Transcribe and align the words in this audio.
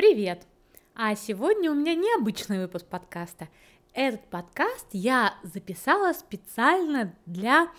Привет! 0.00 0.46
А 0.94 1.14
сегодня 1.14 1.70
у 1.70 1.74
меня 1.74 1.94
необычный 1.94 2.58
выпуск 2.58 2.86
подкаста. 2.86 3.50
Этот 3.92 4.24
подкаст 4.30 4.86
я 4.92 5.34
записала 5.42 6.14
специально 6.14 7.14
для, 7.26 7.70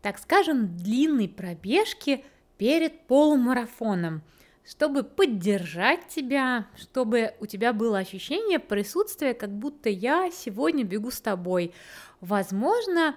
так 0.00 0.20
скажем, 0.20 0.76
длинной 0.76 1.28
пробежки 1.28 2.24
перед 2.56 3.04
полумарафоном, 3.08 4.22
чтобы 4.64 5.02
поддержать 5.02 6.06
тебя, 6.06 6.68
чтобы 6.76 7.34
у 7.40 7.46
тебя 7.46 7.72
было 7.72 7.98
ощущение 7.98 8.60
присутствия, 8.60 9.34
как 9.34 9.50
будто 9.50 9.88
я 9.88 10.30
сегодня 10.30 10.84
бегу 10.84 11.10
с 11.10 11.20
тобой. 11.20 11.74
Возможно, 12.20 13.16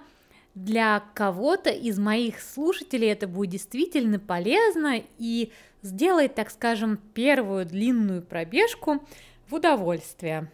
для 0.56 1.04
кого-то 1.14 1.70
из 1.70 2.00
моих 2.00 2.40
слушателей 2.40 3.12
это 3.12 3.28
будет 3.28 3.50
действительно 3.50 4.18
полезно 4.18 5.04
и 5.18 5.52
сделает, 5.84 6.34
так 6.34 6.50
скажем, 6.50 6.96
первую 7.12 7.66
длинную 7.66 8.22
пробежку 8.22 9.06
в 9.48 9.54
удовольствие. 9.54 10.50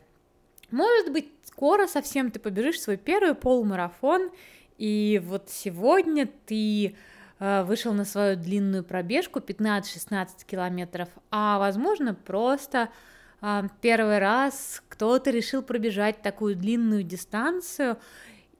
Может 0.70 1.12
быть, 1.12 1.28
скоро 1.44 1.86
совсем 1.86 2.30
ты 2.30 2.40
побежишь 2.40 2.80
свой 2.80 2.96
первый 2.96 3.34
полумарафон, 3.34 4.30
и 4.76 5.22
вот 5.24 5.48
сегодня 5.48 6.28
ты 6.46 6.96
э, 7.38 7.62
вышел 7.62 7.92
на 7.92 8.04
свою 8.04 8.36
длинную 8.36 8.82
пробежку 8.82 9.38
15-16 9.38 10.28
километров, 10.46 11.08
а 11.30 11.58
возможно 11.58 12.14
просто 12.14 12.88
э, 13.40 13.62
первый 13.80 14.18
раз 14.18 14.82
кто-то 14.88 15.30
решил 15.30 15.62
пробежать 15.62 16.22
такую 16.22 16.56
длинную 16.56 17.04
дистанцию, 17.04 17.98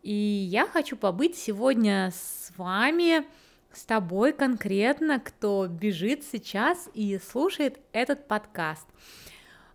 и 0.02 0.13
я 0.13 0.66
хочу 0.66 0.97
побыть 0.97 1.37
сегодня 1.37 2.13
с 2.15 2.52
вами, 2.57 3.25
с 3.73 3.84
тобой 3.84 4.33
конкретно, 4.33 5.20
кто 5.20 5.66
бежит 5.66 6.24
сейчас 6.24 6.88
и 6.95 7.19
слушает 7.19 7.79
этот 7.93 8.27
подкаст. 8.27 8.87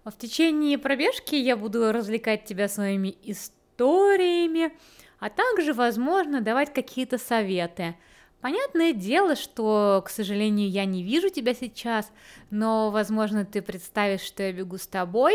В 0.04 0.12
течение 0.18 0.77
пробежки 0.77 1.35
я 1.35 1.58
буду 1.58 1.91
развлекать 1.91 2.45
тебя 2.45 2.68
своими 2.68 3.15
историями, 3.24 4.71
а 5.20 5.29
также, 5.29 5.74
возможно, 5.74 6.41
давать 6.41 6.74
какие-то 6.74 7.18
советы. 7.18 7.96
Понятное 8.41 8.93
дело, 8.93 9.35
что, 9.35 10.04
к 10.05 10.09
сожалению, 10.09 10.70
я 10.70 10.85
не 10.85 11.02
вижу 11.02 11.30
тебя 11.30 11.55
сейчас, 11.55 12.12
но, 12.52 12.91
возможно, 12.91 13.46
ты 13.46 13.63
представишь, 13.63 14.21
что 14.21 14.43
я 14.43 14.52
бегу 14.52 14.77
с 14.77 14.85
тобой, 14.85 15.34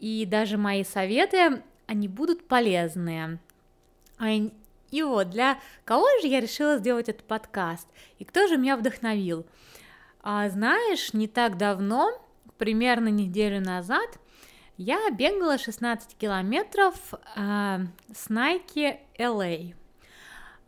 и 0.00 0.24
даже 0.24 0.56
мои 0.56 0.84
советы, 0.84 1.62
они 1.86 2.08
будут 2.08 2.48
полезные. 2.48 3.38
А 4.92 4.96
и 4.96 5.02
вот, 5.02 5.30
для 5.30 5.58
кого 5.84 6.06
же 6.20 6.28
я 6.28 6.40
решила 6.40 6.78
сделать 6.78 7.08
этот 7.08 7.26
подкаст? 7.26 7.88
И 8.18 8.24
кто 8.24 8.46
же 8.46 8.56
меня 8.56 8.76
вдохновил? 8.76 9.46
А, 10.22 10.48
знаешь, 10.48 11.12
не 11.12 11.28
так 11.28 11.56
давно, 11.56 12.10
примерно 12.58 13.08
неделю 13.08 13.60
назад, 13.60 14.18
я 14.76 15.10
бегала 15.10 15.58
16 15.58 16.16
километров 16.16 16.94
а, 17.34 17.80
с 18.12 18.28
Nike 18.28 18.98
LA. 19.18 19.74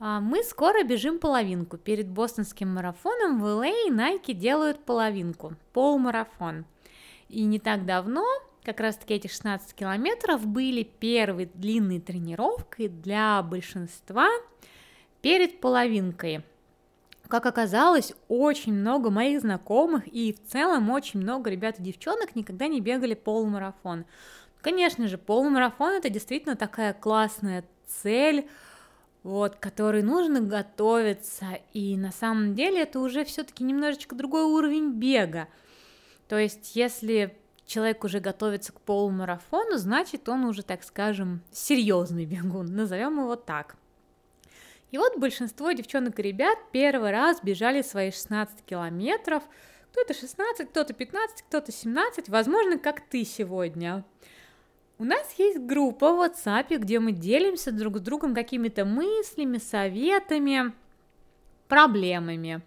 А, 0.01 0.21
мы 0.21 0.43
скоро 0.43 0.83
бежим 0.85 1.19
половинку. 1.19 1.77
Перед 1.77 2.09
бостонским 2.09 2.75
марафоном 2.75 3.41
в 3.41 3.45
LA 3.45 3.89
Nike 3.91 4.33
делают 4.33 4.85
половинку, 4.85 5.55
полумарафон. 5.73 6.65
И 7.29 7.45
не 7.45 7.59
так 7.59 7.85
давно 7.85 8.25
как 8.65 8.81
раз-таки 8.81 9.15
эти 9.15 9.29
16 9.29 9.75
километров 9.75 10.47
были 10.47 10.83
первой 10.83 11.51
длинной 11.55 12.01
тренировкой 12.01 12.89
для 12.89 13.43
большинства 13.43 14.29
перед 15.23 15.61
половинкой. 15.61 16.43
Как 17.29 17.45
оказалось, 17.45 18.15
очень 18.29 18.73
много 18.73 19.11
моих 19.11 19.41
знакомых 19.41 20.07
и 20.07 20.33
в 20.33 20.51
целом 20.51 20.91
очень 20.91 21.21
много 21.21 21.51
ребят 21.51 21.79
и 21.79 21.83
девчонок 21.83 22.35
никогда 22.35 22.67
не 22.69 22.81
бегали 22.81 23.15
полумарафон. 23.15 24.07
Конечно 24.63 25.09
же, 25.09 25.19
полумарафон 25.19 25.93
это 25.93 26.09
действительно 26.09 26.57
такая 26.57 26.95
классная 26.95 27.65
цель, 27.87 28.49
вот, 29.23 29.57
которой 29.57 30.03
нужно 30.03 30.41
готовиться, 30.41 31.59
и 31.75 31.97
на 31.97 32.13
самом 32.13 32.55
деле 32.55 32.83
это 32.83 32.99
уже 32.99 33.25
все-таки 33.25 33.63
немножечко 33.63 34.15
другой 34.15 34.45
уровень 34.45 34.93
бега. 34.93 35.49
То 36.29 36.39
есть, 36.39 36.77
если 36.77 37.37
человек 37.69 38.03
уже 38.03 38.19
готовится 38.19 38.73
к 38.73 38.81
полумарафону, 38.81 39.77
значит, 39.77 40.29
он 40.29 40.45
уже, 40.45 40.63
так 40.63 40.83
скажем, 40.83 41.43
серьезный 41.53 42.25
бегун, 42.25 42.75
назовем 42.75 43.21
его 43.21 43.37
так. 43.37 43.77
И 44.91 44.97
вот 44.97 45.19
большинство 45.19 45.71
девчонок 45.73 46.19
и 46.19 46.23
ребят 46.23 46.59
первый 46.73 47.11
раз 47.11 47.41
бежали 47.43 47.83
свои 47.83 48.11
16 48.11 48.65
километров, 48.65 49.43
кто-то 49.93 50.15
16, 50.15 50.71
кто-то 50.71 50.95
15, 50.95 51.43
кто-то 51.43 51.71
17, 51.71 52.29
возможно, 52.31 52.79
как 52.79 53.03
ты 53.03 53.25
сегодня. 53.25 54.05
У 54.97 55.05
нас 55.05 55.35
есть 55.37 55.59
группа 55.59 56.13
в 56.13 56.21
WhatsApp, 56.21 56.77
где 56.79 56.99
мы 57.01 57.13
делимся 57.13 57.71
друг 57.71 57.99
с 57.99 58.01
другом 58.01 58.35
какими-то 58.35 58.87
мыслями, 58.87 59.59
советами, 59.59 60.73
проблемами. 61.69 62.63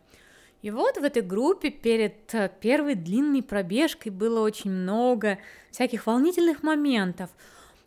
И 0.62 0.70
вот 0.70 0.98
в 0.98 1.04
этой 1.04 1.24
группе 1.24 1.72
перед 1.72 2.34
э, 2.36 2.52
первой 2.62 2.94
длинной 2.94 3.42
пробежкой 3.42 4.12
было 4.12 4.42
очень 4.42 4.70
много 4.70 5.40
всяких 5.72 6.06
волнительных 6.06 6.62
моментов. 6.62 7.32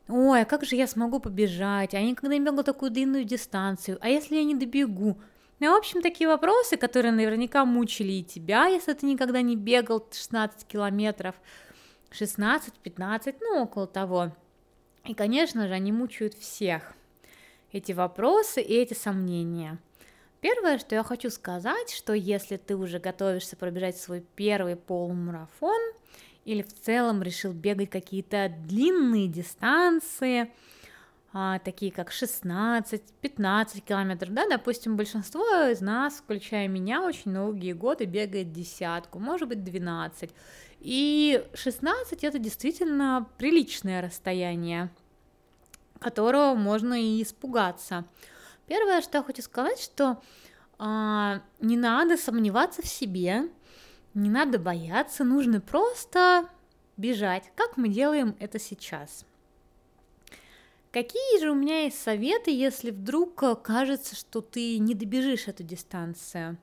Ой, 0.09 0.43
а 0.43 0.45
как 0.45 0.65
же 0.65 0.75
я 0.75 0.89
смогу 0.89 1.21
побежать? 1.21 1.95
А 1.95 2.01
я 2.01 2.07
никогда 2.07 2.35
не 2.35 2.41
бегала 2.41 2.65
такую 2.65 2.91
длинную 2.91 3.25
дистанцию. 3.25 3.99
А 4.01 4.09
если 4.09 4.37
я 4.37 4.45
не 4.45 4.57
добегу? 4.57 5.21
Ну, 5.61 5.73
в 5.73 5.77
общем, 5.77 6.03
такие 6.03 6.29
вопросы, 6.29 6.77
которые 6.77 7.13
наверняка 7.13 7.65
мучили 7.65 8.13
и 8.13 8.25
тебя, 8.25 8.67
если 8.67 8.93
ты 8.93 9.07
никогда 9.07 9.41
не 9.41 9.55
бегал 9.55 10.05
16 10.11 10.67
километров, 10.67 11.37
16, 12.11 12.75
15, 12.75 13.37
ну, 13.41 13.63
около 13.63 13.87
того. 13.87 14.33
И, 15.05 15.15
конечно 15.15 15.69
же, 15.69 15.75
они 15.75 15.93
мучают 15.93 16.35
всех. 16.35 16.93
Эти 17.73 17.93
вопросы 17.93 18.61
и 18.61 18.75
эти 18.75 18.95
сомнения– 18.95 19.79
Первое, 20.45 20.77
что 20.77 20.95
я 20.95 21.03
хочу 21.03 21.31
сказать, 21.31 21.89
что 21.89 22.13
если 22.13 22.59
ты 22.59 22.77
уже 22.77 22.99
готовишься 22.99 23.57
пробежать 23.57 23.97
свой 23.97 24.23
первый 24.37 24.77
полумарафон 24.77 25.81
или 26.45 26.61
в 26.61 26.75
целом 26.83 27.23
решил 27.23 27.55
бегать 27.55 27.89
какие-то 27.89 28.55
длинные 28.55 29.27
дистанции, 29.27 30.53
а, 31.33 31.61
такие 31.61 31.91
как 31.91 32.13
16-15 32.13 33.81
километров, 33.81 34.35
да, 34.35 34.47
допустим, 34.47 34.99
большинство 34.99 35.47
из 35.71 35.81
нас, 35.81 36.17
включая 36.17 36.69
меня, 36.69 37.01
очень 37.01 37.31
многие 37.31 37.73
годы 37.73 38.05
бегает 38.05 38.53
десятку, 38.53 39.21
может 39.21 39.49
быть 39.49 39.65
12, 39.65 40.29
и 40.81 41.43
16 41.55 42.23
это 42.23 42.39
действительно 42.39 43.27
приличное 43.39 44.03
расстояние, 44.03 44.91
которого 46.01 46.55
можно 46.55 47.03
и 47.03 47.23
испугаться. 47.23 48.05
Первое, 48.67 49.03
что 49.03 49.19
я 49.19 49.25
хочу 49.25 49.43
сказать, 49.43 49.79
что 49.81 50.23
а, 50.79 51.43
не 51.61 51.77
надо 51.77 52.17
сомневаться 52.17 52.83
в 52.83 52.87
себе, 52.87 53.49
не 54.15 54.31
надо 54.31 54.59
бояться, 54.59 55.25
нужно 55.25 55.61
просто 55.61 56.49
бежать, 56.97 57.51
как 57.57 57.77
мы 57.77 57.89
делаем 57.89 58.37
это 58.39 58.59
сейчас. 58.59 59.25
Какие 60.93 61.41
же 61.41 61.51
у 61.51 61.55
меня 61.55 61.83
есть 61.83 62.01
советы, 62.01 62.53
если 62.53 62.93
вдруг 62.93 63.43
кажется, 63.63 64.15
что 64.15 64.41
ты 64.41 64.79
не 64.79 64.95
добежишь 64.95 65.49
эту 65.49 65.65
дистанцию? 65.65 66.57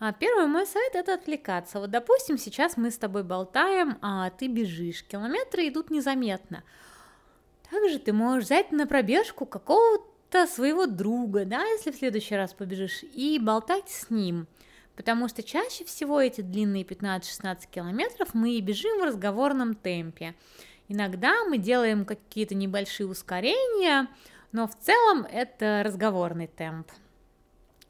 А, 0.00 0.12
первый 0.12 0.46
мой 0.46 0.66
совет 0.66 0.96
это 0.96 1.14
отвлекаться. 1.14 1.78
Вот, 1.78 1.88
допустим, 1.88 2.36
сейчас 2.36 2.76
мы 2.76 2.90
с 2.90 2.98
тобой 2.98 3.22
болтаем, 3.22 3.98
а 4.02 4.30
ты 4.30 4.48
бежишь. 4.48 5.04
Километры 5.04 5.68
идут 5.68 5.90
незаметно. 5.90 6.64
Также 7.70 8.00
ты 8.00 8.12
можешь 8.12 8.46
взять 8.46 8.72
на 8.72 8.88
пробежку 8.88 9.46
какого-то 9.46 10.11
своего 10.46 10.86
друга, 10.86 11.44
да, 11.44 11.64
если 11.64 11.90
в 11.90 11.96
следующий 11.96 12.34
раз 12.34 12.52
побежишь, 12.54 13.04
и 13.14 13.38
болтать 13.38 13.88
с 13.88 14.10
ним. 14.10 14.46
Потому 14.96 15.28
что 15.28 15.42
чаще 15.42 15.84
всего 15.84 16.20
эти 16.20 16.40
длинные 16.40 16.84
15-16 16.84 17.68
километров 17.70 18.34
мы 18.34 18.60
бежим 18.60 19.00
в 19.00 19.04
разговорном 19.04 19.74
темпе. 19.74 20.34
Иногда 20.88 21.44
мы 21.44 21.58
делаем 21.58 22.04
какие-то 22.04 22.54
небольшие 22.54 23.06
ускорения, 23.06 24.08
но 24.52 24.66
в 24.66 24.76
целом 24.78 25.26
это 25.30 25.82
разговорный 25.84 26.46
темп. 26.46 26.90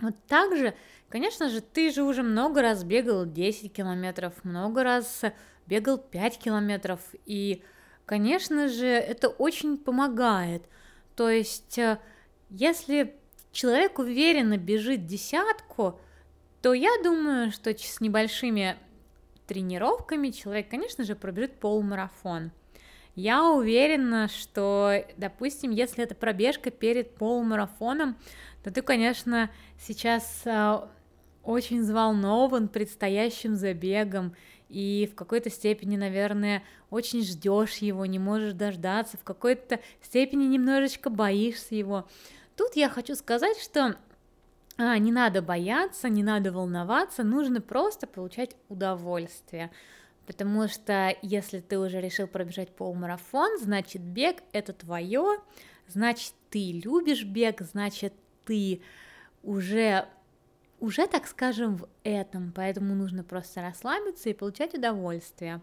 Вот 0.00 0.14
также, 0.26 0.74
конечно 1.08 1.48
же, 1.48 1.60
ты 1.60 1.90
же 1.90 2.02
уже 2.02 2.22
много 2.22 2.62
раз 2.62 2.84
бегал 2.84 3.26
10 3.26 3.72
километров, 3.72 4.34
много 4.44 4.82
раз 4.82 5.22
бегал 5.66 5.98
5 5.98 6.38
километров, 6.38 7.00
и, 7.24 7.62
конечно 8.04 8.68
же, 8.68 8.86
это 8.86 9.28
очень 9.28 9.78
помогает. 9.78 10.64
То 11.16 11.28
есть 11.28 11.78
э, 11.78 11.98
если 12.52 13.14
человек 13.50 13.98
уверенно 13.98 14.58
бежит 14.58 15.06
десятку, 15.06 15.98
то 16.60 16.74
я 16.74 16.90
думаю, 17.02 17.50
что 17.50 17.76
с 17.76 18.00
небольшими 18.00 18.76
тренировками 19.46 20.30
человек, 20.30 20.68
конечно 20.68 21.04
же, 21.04 21.16
пробежит 21.16 21.58
полумарафон. 21.58 22.52
Я 23.14 23.50
уверена, 23.50 24.28
что, 24.28 25.04
допустим, 25.16 25.70
если 25.70 26.04
это 26.04 26.14
пробежка 26.14 26.70
перед 26.70 27.14
полумарафоном, 27.14 28.16
то 28.62 28.70
ты, 28.70 28.80
конечно, 28.82 29.50
сейчас 29.78 30.42
а, 30.46 30.88
очень 31.42 31.80
взволнован 31.80 32.68
предстоящим 32.68 33.56
забегом, 33.56 34.34
и 34.68 35.06
в 35.12 35.14
какой-то 35.14 35.50
степени, 35.50 35.96
наверное, 35.96 36.62
очень 36.88 37.22
ждешь 37.22 37.76
его, 37.78 38.06
не 38.06 38.18
можешь 38.18 38.54
дождаться, 38.54 39.18
в 39.18 39.24
какой-то 39.24 39.80
степени 40.00 40.44
немножечко 40.44 41.10
боишься 41.10 41.74
его. 41.74 42.06
Тут 42.56 42.76
я 42.76 42.88
хочу 42.88 43.14
сказать, 43.14 43.58
что 43.58 43.96
а, 44.76 44.98
не 44.98 45.12
надо 45.12 45.42
бояться, 45.42 46.08
не 46.08 46.22
надо 46.22 46.52
волноваться, 46.52 47.22
нужно 47.22 47.60
просто 47.60 48.06
получать 48.06 48.56
удовольствие. 48.68 49.70
Потому 50.26 50.68
что 50.68 51.16
если 51.22 51.60
ты 51.60 51.78
уже 51.78 52.00
решил 52.00 52.26
пробежать 52.26 52.74
полумарафон, 52.74 53.58
значит 53.58 54.02
бег 54.02 54.36
это 54.52 54.72
твое, 54.72 55.38
значит 55.88 56.32
ты 56.50 56.72
любишь 56.72 57.24
бег, 57.24 57.60
значит 57.60 58.14
ты 58.44 58.82
уже 59.42 60.06
уже, 60.82 61.06
так 61.06 61.28
скажем, 61.28 61.76
в 61.76 61.88
этом, 62.02 62.52
поэтому 62.52 62.96
нужно 62.96 63.22
просто 63.22 63.62
расслабиться 63.62 64.28
и 64.28 64.34
получать 64.34 64.74
удовольствие. 64.74 65.60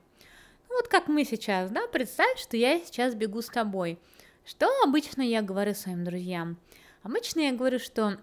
Ну, 0.70 0.76
вот 0.76 0.88
как 0.88 1.10
мы 1.10 1.26
сейчас, 1.26 1.70
да, 1.72 1.88
представь, 1.88 2.40
что 2.40 2.56
я 2.56 2.80
сейчас 2.80 3.16
бегу 3.16 3.42
с 3.42 3.48
тобой. 3.48 4.00
Что 4.46 4.70
обычно 4.82 5.22
я 5.22 5.42
говорю 5.42 5.74
своим 5.74 6.06
друзьям? 6.06 6.58
Обычно 7.04 7.42
я 7.42 7.54
говорю, 7.54 7.80
что 7.80 8.18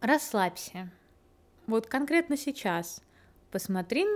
расслабься. 0.00 0.90
Вот 1.66 1.86
конкретно 1.86 2.36
сейчас. 2.36 3.02
Посмотри 3.50 4.06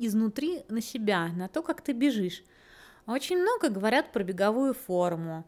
изнутри 0.00 0.64
на 0.68 0.80
себя, 0.80 1.28
на 1.28 1.48
то, 1.48 1.62
как 1.62 1.82
ты 1.82 1.92
бежишь. 1.92 2.42
Очень 3.06 3.38
много 3.38 3.68
говорят 3.68 4.12
про 4.12 4.24
беговую 4.24 4.74
форму, 4.74 5.46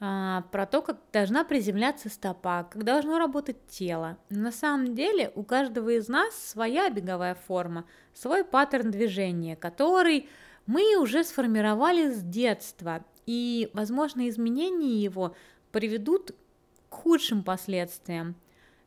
а, 0.00 0.42
про 0.52 0.66
то, 0.66 0.82
как 0.82 0.98
должна 1.12 1.44
приземляться 1.44 2.08
стопа, 2.10 2.68
как 2.70 2.84
должно 2.84 3.18
работать 3.18 3.66
тело. 3.68 4.18
на 4.28 4.52
самом 4.52 4.94
деле 4.94 5.32
у 5.34 5.42
каждого 5.42 5.90
из 5.90 6.08
нас 6.08 6.34
своя 6.34 6.90
беговая 6.90 7.34
форма, 7.34 7.86
свой 8.12 8.44
паттерн 8.44 8.90
движения, 8.90 9.56
который 9.56 10.28
мы 10.66 10.96
уже 10.96 11.24
сформировали 11.24 12.10
с 12.10 12.22
детства, 12.22 13.04
и, 13.24 13.70
возможно, 13.72 14.28
изменения 14.28 15.00
его 15.00 15.34
приведут 15.72 16.32
худшим 16.96 17.42
последствиям. 17.42 18.34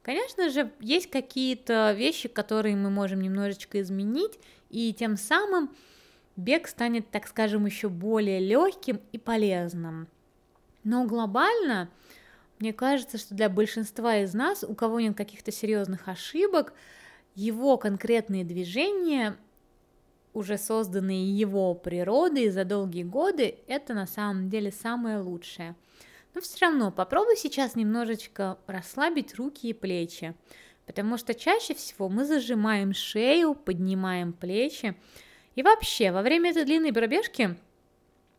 Конечно 0.02 0.50
же, 0.50 0.72
есть 0.80 1.10
какие-то 1.10 1.94
вещи, 1.94 2.28
которые 2.28 2.76
мы 2.76 2.90
можем 2.90 3.22
немножечко 3.22 3.80
изменить, 3.82 4.40
и 4.70 4.94
тем 4.94 5.18
самым 5.18 5.70
бег 6.36 6.68
станет, 6.68 7.10
так 7.10 7.28
скажем, 7.28 7.66
еще 7.66 7.90
более 7.90 8.40
легким 8.40 9.02
и 9.12 9.18
полезным. 9.18 10.08
Но 10.84 11.06
глобально, 11.06 11.90
мне 12.60 12.74
кажется, 12.74 13.18
что 13.18 13.36
для 13.36 13.50
большинства 13.50 14.18
из 14.18 14.34
нас, 14.34 14.64
у 14.64 14.74
кого 14.74 15.00
нет 15.00 15.16
каких-то 15.16 15.52
серьезных 15.52 16.08
ошибок, 16.08 16.74
его 17.36 17.78
конкретные 17.78 18.44
движения, 18.44 19.38
уже 20.34 20.58
созданные 20.58 21.38
его 21.38 21.74
природой 21.74 22.50
за 22.50 22.64
долгие 22.64 23.04
годы, 23.04 23.56
это 23.68 23.94
на 23.94 24.08
самом 24.08 24.50
деле 24.50 24.72
самое 24.72 25.20
лучшее. 25.20 25.76
Но 26.40 26.44
все 26.44 26.68
равно 26.68 26.90
попробуй 26.90 27.36
сейчас 27.36 27.76
немножечко 27.76 28.58
расслабить 28.66 29.36
руки 29.36 29.68
и 29.68 29.74
плечи, 29.74 30.34
потому 30.86 31.18
что 31.18 31.34
чаще 31.34 31.74
всего 31.74 32.08
мы 32.08 32.24
зажимаем 32.24 32.94
шею, 32.94 33.56
поднимаем 33.56 34.32
плечи. 34.32 34.96
И 35.56 35.64
вообще, 35.64 36.14
во 36.14 36.22
время 36.22 36.52
этой 36.52 36.64
длинной 36.64 36.94
пробежки 36.94 37.58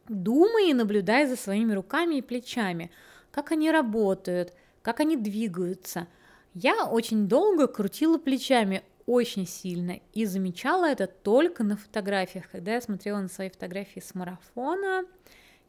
Думай 0.09 0.71
и 0.71 0.73
наблюдай 0.73 1.27
за 1.27 1.37
своими 1.37 1.75
руками 1.75 2.15
и 2.15 2.23
плечами, 2.23 2.91
как 3.31 3.53
они 3.53 3.71
работают, 3.71 4.55
как 4.81 5.01
они 5.01 5.19
двигаются. 5.19 6.09
Я 6.55 6.87
очень 6.87 7.29
долго 7.29 7.67
крутила 7.67 8.17
плечами, 8.17 8.83
очень 9.05 9.47
сильно, 9.47 10.01
и 10.15 10.25
замечала 10.25 10.87
это 10.87 11.07
только 11.07 11.65
на 11.65 11.77
фотографиях. 11.77 12.49
Когда 12.51 12.73
я 12.73 12.81
смотрела 12.81 13.21
на 13.21 13.29
свои 13.29 13.51
фотографии 13.51 14.01
с 14.01 14.15
марафона, 14.15 15.05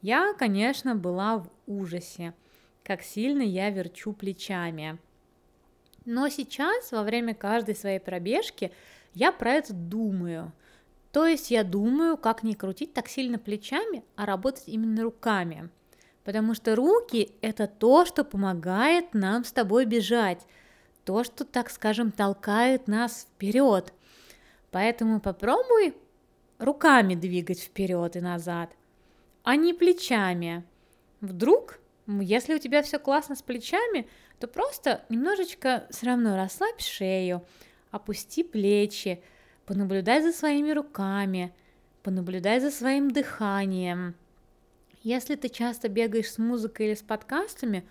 я, 0.01 0.33
конечно, 0.33 0.95
была 0.95 1.37
в 1.37 1.49
ужасе, 1.67 2.33
как 2.83 3.01
сильно 3.01 3.41
я 3.41 3.69
верчу 3.69 4.13
плечами. 4.13 4.97
Но 6.05 6.29
сейчас, 6.29 6.91
во 6.91 7.03
время 7.03 7.35
каждой 7.35 7.75
своей 7.75 7.99
пробежки, 7.99 8.71
я 9.13 9.31
про 9.31 9.53
это 9.53 9.73
думаю. 9.73 10.51
То 11.11 11.27
есть 11.27 11.51
я 11.51 11.63
думаю, 11.63 12.17
как 12.17 12.43
не 12.43 12.55
крутить 12.55 12.93
так 12.93 13.07
сильно 13.07 13.37
плечами, 13.37 14.03
а 14.15 14.25
работать 14.25 14.63
именно 14.67 15.03
руками. 15.03 15.69
Потому 16.23 16.53
что 16.53 16.75
руки– 16.75 17.31
это 17.41 17.67
то, 17.67 18.05
что 18.05 18.23
помогает 18.23 19.13
нам 19.13 19.43
с 19.43 19.51
тобой 19.51 19.85
бежать, 19.85 20.45
то, 21.03 21.23
что, 21.23 21.45
так 21.45 21.69
скажем, 21.69 22.11
толкает 22.11 22.87
нас 22.87 23.27
вперед. 23.33 23.93
Поэтому 24.71 25.19
попробуй 25.19 25.95
руками 26.59 27.15
двигать 27.15 27.59
вперед 27.59 28.15
и 28.15 28.21
назад, 28.21 28.71
а 29.43 29.55
не 29.55 29.73
плечами. 29.73 30.63
Вдруг, 31.19 31.79
если 32.07 32.55
у 32.55 32.59
тебя 32.59 32.81
все 32.81 32.99
классно 32.99 33.35
с 33.35 33.41
плечами, 33.41 34.07
то 34.39 34.47
просто 34.47 35.05
немножечко 35.09 35.87
все 35.91 36.07
равно 36.07 36.35
расслабь 36.35 36.81
шею, 36.81 37.45
опусти 37.91 38.43
плечи, 38.43 39.23
понаблюдай 39.65 40.21
за 40.21 40.31
своими 40.31 40.71
руками, 40.71 41.53
понаблюдай 42.03 42.59
за 42.59 42.71
своим 42.71 43.11
дыханием. 43.11 44.15
Если 45.03 45.35
ты 45.35 45.49
часто 45.49 45.89
бегаешь 45.89 46.31
с 46.31 46.37
музыкой 46.37 46.87
или 46.87 46.95
с 46.95 47.01
подкастами, 47.01 47.87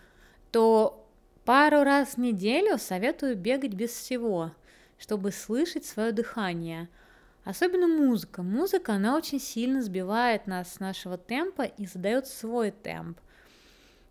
то 0.51 1.09
пару 1.45 1.83
раз 1.83 2.15
в 2.15 2.19
неделю 2.19 2.79
советую 2.79 3.37
бегать 3.37 3.75
без 3.75 3.91
всего, 3.91 4.53
чтобы 4.99 5.33
слышать 5.33 5.85
свое 5.85 6.13
дыхание. 6.13 6.89
Особенно 7.51 7.89
музыка. 7.89 8.43
Музыка, 8.43 8.95
она 8.95 9.17
очень 9.17 9.41
сильно 9.41 9.83
сбивает 9.83 10.47
нас 10.47 10.75
с 10.75 10.81
нашего 10.81 11.19
темпа 11.19 11.63
и 11.63 11.87
задает 11.87 12.27
свой 12.27 12.71
темп. 12.71 13.19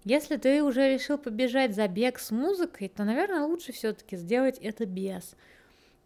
Если 0.03 0.37
ты 0.37 0.63
уже 0.63 0.93
решил 0.93 1.17
побежать 1.17 1.75
за 1.75 1.87
бег 1.87 2.19
с 2.19 2.31
музыкой, 2.31 2.89
то, 2.89 3.03
наверное, 3.03 3.43
лучше 3.43 3.71
все-таки 3.71 4.15
сделать 4.15 4.57
это 4.59 4.85
без 4.85 5.35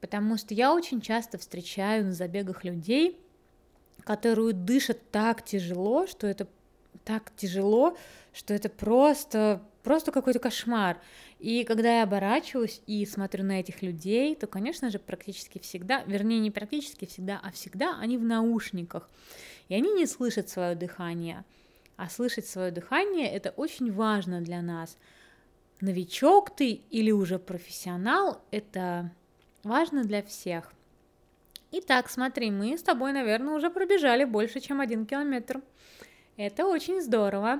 потому 0.03 0.35
что 0.35 0.53
я 0.53 0.73
очень 0.73 0.99
часто 0.99 1.37
встречаю 1.37 2.03
на 2.03 2.11
забегах 2.11 2.65
людей, 2.65 3.17
которые 4.03 4.51
дышат 4.51 4.99
так 5.11 5.45
тяжело, 5.45 6.07
что 6.07 6.27
это 6.27 6.45
так 7.05 7.31
тяжело, 7.37 7.95
что 8.33 8.53
это 8.53 8.67
просто, 8.67 9.61
просто 9.81 10.11
какой-то 10.11 10.39
кошмар. 10.39 10.97
И 11.43 11.65
когда 11.65 11.97
я 11.97 12.03
оборачиваюсь 12.03 12.81
и 12.87 13.05
смотрю 13.05 13.43
на 13.43 13.59
этих 13.59 13.81
людей, 13.81 14.33
то, 14.33 14.47
конечно 14.47 14.89
же, 14.89 14.97
практически 14.97 15.59
всегда, 15.59 16.01
вернее, 16.03 16.39
не 16.39 16.51
практически 16.51 17.03
всегда, 17.03 17.37
а 17.43 17.51
всегда 17.51 17.99
они 17.99 18.17
в 18.17 18.23
наушниках. 18.23 19.09
И 19.67 19.75
они 19.75 19.91
не 19.91 20.05
слышат 20.05 20.47
свое 20.47 20.73
дыхание. 20.73 21.43
А 21.97 22.07
слышать 22.07 22.47
свое 22.47 22.71
дыхание 22.71 23.29
это 23.29 23.49
очень 23.49 23.91
важно 23.91 24.39
для 24.39 24.61
нас. 24.61 24.97
Новичок 25.81 26.55
ты 26.55 26.79
или 26.89 27.11
уже 27.11 27.39
профессионал, 27.39 28.41
это 28.51 29.11
важно 29.65 30.05
для 30.05 30.23
всех. 30.23 30.71
Итак, 31.71 32.09
смотри, 32.09 32.51
мы 32.51 32.77
с 32.77 32.83
тобой, 32.83 33.11
наверное, 33.11 33.53
уже 33.53 33.69
пробежали 33.69 34.23
больше, 34.23 34.61
чем 34.61 34.79
один 34.79 35.05
километр. 35.05 35.61
Это 36.37 36.65
очень 36.65 37.01
здорово. 37.01 37.59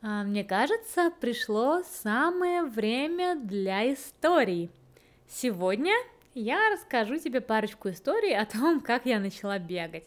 А, 0.00 0.22
мне 0.22 0.44
кажется, 0.44 1.12
пришло 1.20 1.82
самое 1.82 2.62
время 2.62 3.36
для 3.36 3.92
историй. 3.92 4.70
Сегодня 5.28 5.92
я 6.34 6.70
расскажу 6.70 7.18
тебе 7.18 7.40
парочку 7.40 7.90
историй 7.90 8.36
о 8.36 8.46
том, 8.46 8.80
как 8.84 9.06
я 9.06 9.18
начала 9.18 9.58
бегать. 9.58 10.04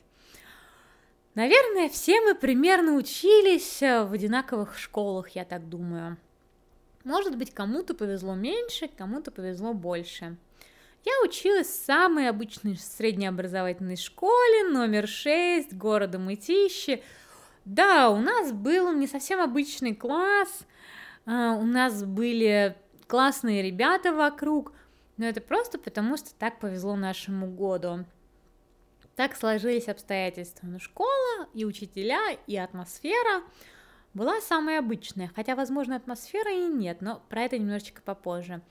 Наверное, 1.36 1.90
все 1.90 2.22
мы 2.22 2.36
примерно 2.36 2.96
учились 2.96 3.82
в 3.82 4.14
одинаковых 4.14 4.78
школах, 4.78 5.30
я 5.30 5.46
так 5.46 5.68
думаю. 5.68 6.18
Может 7.04 7.38
быть, 7.38 7.54
кому-то 7.54 7.94
повезло 7.94 8.36
меньше, 8.36 8.90
кому-то 8.98 9.32
повезло 9.32 9.74
больше. 9.74 10.38
Я 11.04 11.14
училась 11.24 11.68
в 11.68 11.86
самой 11.86 12.30
обычной 12.30 12.78
среднеобразовательной 12.78 13.96
школе, 13.98 14.66
номер 14.70 15.08
6, 15.08 15.74
города 15.74 16.20
Мытищи. 16.20 17.02
Да, 17.66 18.10
у 18.10 18.20
нас 18.20 18.52
был 18.52 18.92
не 18.92 19.08
совсем 19.08 19.40
обычный 19.40 19.96
класс, 19.96 20.66
а, 21.26 21.54
у 21.54 21.64
нас 21.64 22.04
были 22.04 22.76
классные 23.08 23.62
ребята 23.62 24.14
вокруг, 24.14 24.74
но 25.18 25.26
это 25.26 25.42
просто 25.42 25.78
потому, 25.78 26.18
что 26.18 26.34
так 26.36 26.60
повезло 26.60 26.96
нашему 26.96 27.48
году. 27.48 28.06
Так 29.16 29.36
сложились 29.36 29.88
обстоятельства. 29.88 30.66
Но 30.66 30.80
школа 30.80 31.48
и 31.54 31.66
учителя, 31.66 32.32
и 32.48 32.58
атмосфера 32.58 33.44
была 34.14 34.42
самая 34.42 34.80
обычная, 34.80 35.32
хотя, 35.36 35.56
возможно, 35.56 35.96
атмосфера 35.96 36.52
и 36.52 36.68
нет, 36.68 37.02
но 37.02 37.22
про 37.30 37.44
это 37.44 37.58
немножечко 37.58 38.02
попозже. 38.02 38.62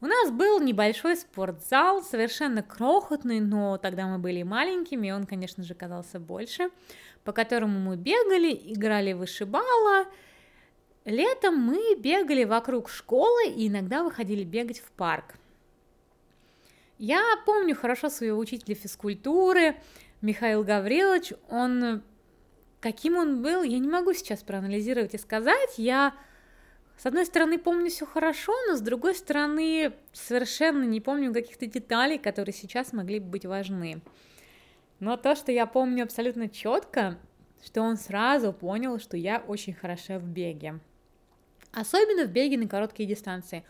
У 0.00 0.06
нас 0.06 0.30
был 0.30 0.60
небольшой 0.60 1.16
спортзал, 1.16 2.02
совершенно 2.02 2.62
крохотный, 2.62 3.40
но 3.40 3.78
тогда 3.78 4.06
мы 4.06 4.18
были 4.18 4.44
маленькими, 4.44 5.08
и 5.08 5.10
он, 5.10 5.26
конечно 5.26 5.64
же, 5.64 5.74
казался 5.74 6.20
больше, 6.20 6.70
по 7.24 7.32
которому 7.32 7.80
мы 7.80 7.96
бегали, 7.96 8.52
играли 8.52 9.12
в 9.12 9.18
вышибала. 9.18 10.06
Летом 11.04 11.56
мы 11.56 11.96
бегали 11.96 12.44
вокруг 12.44 12.88
школы 12.88 13.48
и 13.48 13.66
иногда 13.66 14.04
выходили 14.04 14.44
бегать 14.44 14.78
в 14.78 14.90
парк. 14.92 15.34
Я 16.98 17.22
помню 17.44 17.74
хорошо 17.74 18.08
своего 18.08 18.38
учителя 18.38 18.74
физкультуры, 18.74 19.76
Михаил 20.20 20.64
Гаврилович, 20.64 21.32
он 21.48 22.02
каким 22.80 23.16
он 23.16 23.42
был, 23.42 23.62
я 23.62 23.78
не 23.78 23.88
могу 23.88 24.12
сейчас 24.12 24.42
проанализировать 24.42 25.14
и 25.14 25.18
сказать. 25.18 25.74
Я, 25.78 26.14
с 26.98 27.06
одной 27.06 27.26
стороны, 27.26 27.58
помню 27.58 27.90
все 27.90 28.06
хорошо, 28.06 28.52
но 28.66 28.74
с 28.74 28.80
другой 28.80 29.14
стороны, 29.14 29.92
совершенно 30.12 30.82
не 30.82 31.00
помню 31.00 31.32
каких-то 31.32 31.66
деталей, 31.66 32.18
которые 32.18 32.52
сейчас 32.52 32.92
могли 32.92 33.20
бы 33.20 33.30
быть 33.30 33.46
важны. 33.46 34.02
Но 34.98 35.16
то, 35.16 35.36
что 35.36 35.52
я 35.52 35.66
помню 35.66 36.02
абсолютно 36.02 36.48
четко, 36.48 37.16
что 37.64 37.82
он 37.82 37.96
сразу 37.96 38.52
понял, 38.52 38.98
что 38.98 39.16
я 39.16 39.38
очень 39.38 39.74
хороша 39.74 40.18
в 40.18 40.24
беге. 40.24 40.80
Особенно 41.70 42.24
в 42.26 42.32
беге 42.32 42.58
на 42.58 42.66
короткие 42.66 43.08
дистанции. 43.08 43.64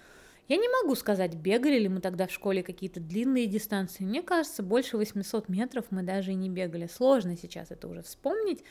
Я 0.48 0.56
не 0.56 0.68
могу 0.82 0.94
сказать, 0.94 1.34
бегали 1.34 1.78
ли 1.78 1.88
мы 1.90 2.00
тогда 2.00 2.26
в 2.28 2.32
школе 2.32 2.62
какие-то 2.62 2.98
длинные 2.98 3.46
дистанции. 3.46 4.04
Мне 4.04 4.22
кажется, 4.22 4.62
больше 4.62 4.96
800 4.96 5.50
метров 5.50 5.84
мы 5.90 6.02
даже 6.02 6.32
и 6.32 6.34
не 6.34 6.48
бегали. 6.48 6.86
Сложно 6.86 7.36
сейчас 7.36 7.70
это 7.70 7.88
уже 7.88 8.00
вспомнить, 8.00 8.64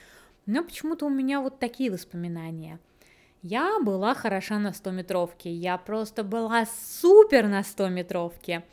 но 0.48 0.64
почему-то 0.64 1.06
у 1.06 1.10
меня 1.10 1.42
вот 1.42 1.60
такие 1.60 1.92
воспоминания. 1.92 2.80
Я 3.44 3.80
была 3.80 4.14
хороша 4.16 4.60
на 4.60 4.70
100-метровке, 4.70 5.52
я 5.52 5.78
просто 5.78 6.24
была 6.24 6.66
супер 6.66 7.48
на 7.48 7.62
100-метровке. 7.62 8.64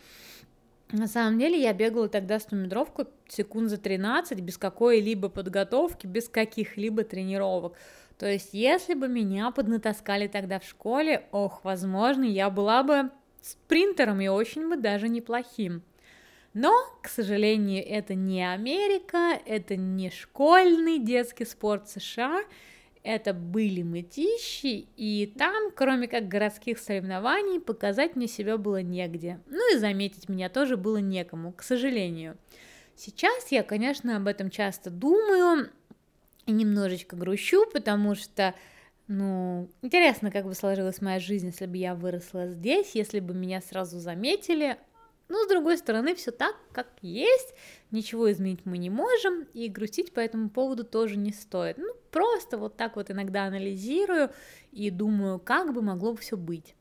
На 0.91 1.07
самом 1.07 1.39
деле 1.39 1.61
я 1.61 1.73
бегала 1.73 2.09
тогда 2.09 2.37
100-метровку 2.37 3.09
секунд 3.29 3.69
за 3.69 3.79
13, 3.79 4.41
без 4.41 4.59
какой-либо 4.59 5.29
подготовки, 5.29 6.07
без 6.07 6.29
каких-либо 6.29 7.05
тренировок. 7.05 7.77
То 8.19 8.27
есть, 8.27 8.51
если 8.53 8.95
бы 8.95 9.09
меня 9.09 9.51
поднатаскали 9.51 10.29
тогда 10.29 10.61
в 10.61 10.65
школе, 10.65 11.27
ох, 11.33 11.65
возможно, 11.65 12.25
я 12.25 12.49
была 12.49 12.83
бы 12.83 13.11
спринтером 13.43 14.21
и 14.21 14.29
очень 14.29 14.69
бы 14.69 14.77
даже 14.77 15.09
неплохим. 15.09 15.83
Но, 16.55 16.73
к 17.03 17.09
сожалению, 17.09 17.85
это 17.85 18.15
не 18.15 18.49
Америка, 18.49 19.41
это 19.45 19.77
не 19.77 20.11
школьный 20.11 21.01
детский 21.01 21.45
спорт 21.45 21.89
США, 21.89 22.43
это 23.05 23.35
были 23.35 23.83
мытищи, 23.83 24.89
и 24.97 25.33
там, 25.39 25.71
кроме 25.77 26.09
как 26.09 26.27
городских 26.27 26.79
соревнований, 26.79 27.61
показать 27.61 28.17
мне 28.17 28.27
себя 28.27 28.57
было 28.57 28.83
негде. 28.83 29.41
Ну 29.47 29.75
и 29.75 29.79
заметить 29.79 30.31
меня 30.31 30.49
тоже 30.49 30.79
было 30.79 30.97
некому, 30.97 31.53
к 31.53 31.63
сожалению. 31.63 32.39
Сейчас 32.97 33.53
я, 33.53 33.63
конечно, 33.63 34.17
об 34.17 34.27
этом 34.27 34.49
часто 34.49 34.89
думаю 34.89 35.71
и 36.47 36.53
немножечко 36.53 37.15
грущу, 37.15 37.67
потому 37.71 38.15
что, 38.15 38.55
ну, 39.07 39.69
интересно, 39.83 40.31
как 40.31 40.47
бы 40.47 40.55
сложилась 40.55 41.03
моя 41.03 41.21
жизнь, 41.21 41.49
если 41.49 41.67
бы 41.67 41.77
я 41.77 41.95
выросла 41.95 42.49
здесь, 42.49 42.93
если 42.95 43.21
бы 43.21 43.35
меня 43.35 43.61
сразу 43.61 43.99
заметили, 43.99 44.79
но 45.29 45.45
с 45.45 45.49
другой 45.49 45.77
стороны, 45.77 46.15
все 46.15 46.31
так, 46.31 46.55
как 46.73 46.89
есть, 47.03 47.55
ничего 47.91 48.31
изменить 48.31 48.61
мы 48.65 48.79
не 48.79 48.91
можем, 48.91 49.43
и 49.53 49.69
грустить 49.69 50.13
по 50.13 50.21
этому 50.21 50.49
поводу 50.49 50.85
тоже 50.85 51.17
не 51.17 51.33
стоит. 51.33 51.77
Ну, 51.79 51.93
просто 52.15 52.59
вот 52.59 52.77
так 52.77 52.95
вот 52.95 53.11
иногда 53.11 53.45
анализирую 53.45 54.31
и 54.71 54.89
думаю, 54.91 55.41
как 55.41 55.75
бы 55.75 55.83
могло 55.83 56.15
все 56.15 56.37
быть. 56.37 56.77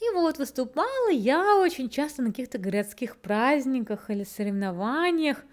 И 0.00 0.10
вот 0.12 0.38
выступала 0.38 1.10
я 1.10 1.56
очень 1.56 1.88
часто 1.88 2.22
на 2.22 2.30
каких-то 2.30 2.58
городских 2.58 3.16
праздниках 3.16 4.10
или 4.10 4.24
соревнованиях. 4.24 5.44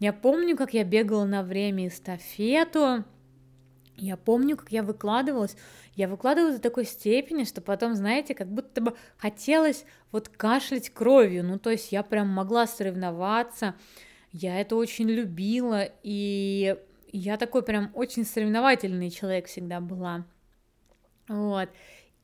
Я 0.00 0.14
помню, 0.14 0.56
как 0.56 0.72
я 0.72 0.84
бегала 0.84 1.26
на 1.26 1.42
время 1.42 1.88
эстафету, 1.88 3.04
я 3.98 4.16
помню, 4.16 4.56
как 4.56 4.72
я 4.72 4.82
выкладывалась. 4.82 5.56
Я 5.94 6.08
выкладывалась 6.08 6.56
до 6.56 6.62
такой 6.62 6.86
степени, 6.86 7.44
что 7.44 7.60
потом, 7.60 7.94
знаете, 7.94 8.34
как 8.34 8.48
будто 8.48 8.80
бы 8.80 8.96
хотелось 9.18 9.84
вот 10.12 10.28
кашлять 10.28 10.90
кровью. 10.90 11.44
Ну, 11.44 11.58
то 11.58 11.70
есть 11.70 11.92
я 11.92 12.02
прям 12.02 12.28
могла 12.28 12.66
соревноваться. 12.66 13.74
Я 14.32 14.60
это 14.60 14.76
очень 14.76 15.08
любила. 15.08 15.88
И 16.02 16.76
я 17.18 17.36
такой 17.36 17.62
прям 17.62 17.90
очень 17.94 18.24
соревновательный 18.24 19.10
человек 19.10 19.46
всегда 19.46 19.80
была. 19.80 20.26
Вот. 21.28 21.68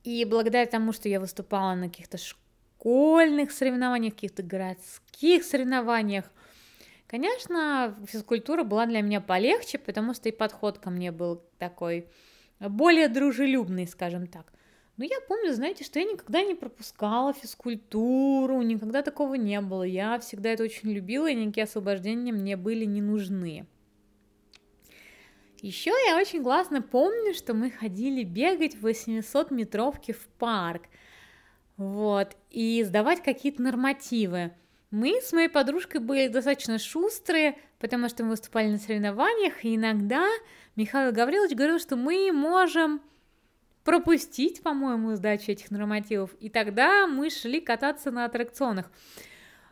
И 0.04 0.24
благодаря 0.24 0.66
тому, 0.66 0.92
что 0.92 1.08
я 1.08 1.20
выступала 1.20 1.74
на 1.74 1.88
каких-то 1.88 2.18
школьных 2.18 3.52
соревнованиях, 3.52 4.14
каких-то 4.14 4.42
городских 4.42 5.44
соревнованиях, 5.44 6.30
Конечно, 7.12 7.94
физкультура 8.08 8.64
была 8.64 8.86
для 8.86 9.02
меня 9.02 9.20
полегче, 9.20 9.76
потому 9.76 10.14
что 10.14 10.30
и 10.30 10.32
подход 10.32 10.78
ко 10.78 10.88
мне 10.88 11.12
был 11.12 11.44
такой 11.58 12.08
более 12.58 13.08
дружелюбный, 13.08 13.86
скажем 13.86 14.26
так. 14.26 14.50
Но 14.96 15.04
я 15.04 15.20
помню, 15.28 15.52
знаете, 15.52 15.84
что 15.84 15.98
я 15.98 16.06
никогда 16.06 16.42
не 16.42 16.54
пропускала 16.54 17.34
физкультуру, 17.34 18.62
никогда 18.62 19.02
такого 19.02 19.34
не 19.34 19.60
было. 19.60 19.82
Я 19.82 20.18
всегда 20.20 20.50
это 20.50 20.62
очень 20.62 20.90
любила, 20.90 21.28
и 21.28 21.34
никакие 21.34 21.64
освобождения 21.64 22.32
мне 22.32 22.56
были 22.56 22.86
не 22.86 23.02
нужны. 23.02 23.66
Еще 25.62 25.92
я 26.08 26.16
очень 26.16 26.42
классно 26.42 26.82
помню, 26.82 27.34
что 27.34 27.54
мы 27.54 27.70
ходили 27.70 28.24
бегать 28.24 28.74
в 28.74 28.84
800-метровке 28.84 30.12
в 30.12 30.26
парк. 30.38 30.82
Вот, 31.76 32.36
и 32.50 32.82
сдавать 32.82 33.22
какие-то 33.22 33.62
нормативы. 33.62 34.52
Мы 34.90 35.20
с 35.22 35.32
моей 35.32 35.48
подружкой 35.48 36.00
были 36.00 36.26
достаточно 36.26 36.80
шустрые, 36.80 37.56
потому 37.78 38.08
что 38.08 38.24
мы 38.24 38.30
выступали 38.30 38.70
на 38.72 38.78
соревнованиях, 38.78 39.64
и 39.64 39.76
иногда 39.76 40.26
Михаил 40.74 41.12
Гаврилович 41.12 41.56
говорил, 41.56 41.78
что 41.78 41.94
мы 41.94 42.32
можем 42.32 43.00
пропустить, 43.84 44.62
по-моему, 44.62 45.14
сдачу 45.14 45.52
этих 45.52 45.70
нормативов, 45.70 46.34
и 46.40 46.48
тогда 46.48 47.06
мы 47.06 47.30
шли 47.30 47.60
кататься 47.60 48.10
на 48.10 48.24
аттракционах. 48.24 48.90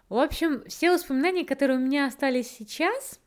В 0.09 0.19
общем, 0.19 0.63
все 0.69 0.93
воспоминания, 0.93 1.45
которые 1.45 1.79
у 1.79 1.83
меня 1.83 2.07
остались 2.07 2.49
сейчас 2.49 3.21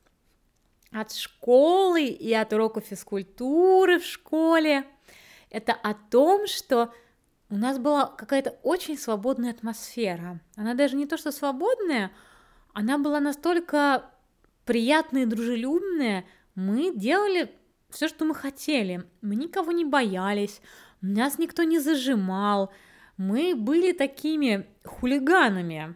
от 0.93 1.11
школы 1.13 2.05
и 2.05 2.33
от 2.33 2.53
урока 2.53 2.81
физкультуры 2.81 3.99
в 3.99 4.05
школе, 4.05 4.85
это 5.49 5.73
о 5.73 5.93
том, 5.93 6.47
что 6.47 6.93
у 7.49 7.55
нас 7.55 7.77
была 7.77 8.07
какая-то 8.07 8.51
очень 8.63 8.97
свободная 8.97 9.51
атмосфера. 9.51 10.39
Она 10.55 10.73
даже 10.73 10.95
не 10.95 11.05
то 11.05 11.17
что 11.17 11.31
свободная, 11.31 12.11
она 12.73 12.97
была 12.97 13.19
настолько 13.19 14.09
приятная 14.65 15.23
и 15.23 15.27
дружелюбная. 15.27 16.25
Мы 16.55 16.93
делали 16.95 17.51
все, 17.89 18.07
что 18.07 18.25
мы 18.25 18.33
хотели. 18.33 19.03
Мы 19.21 19.35
никого 19.35 19.71
не 19.71 19.85
боялись, 19.85 20.61
нас 21.01 21.37
никто 21.37 21.63
не 21.63 21.79
зажимал. 21.79 22.71
Мы 23.17 23.55
были 23.55 23.91
такими 23.91 24.65
хулиганами. 24.83 25.95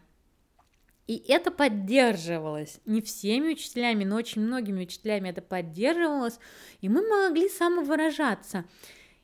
И 1.08 1.24
это 1.30 1.52
поддерживалось. 1.52 2.82
Не 2.86 3.02
всеми 3.02 3.54
учителями, 3.54 4.04
но 4.04 4.18
очень 4.18 4.42
многими 4.42 4.84
учителями 4.84 5.30
это 5.30 5.42
поддерживалось. 5.42 6.38
И 6.82 6.90
мы 6.90 7.08
могли 7.08 7.48
самовыражаться. 7.48 8.66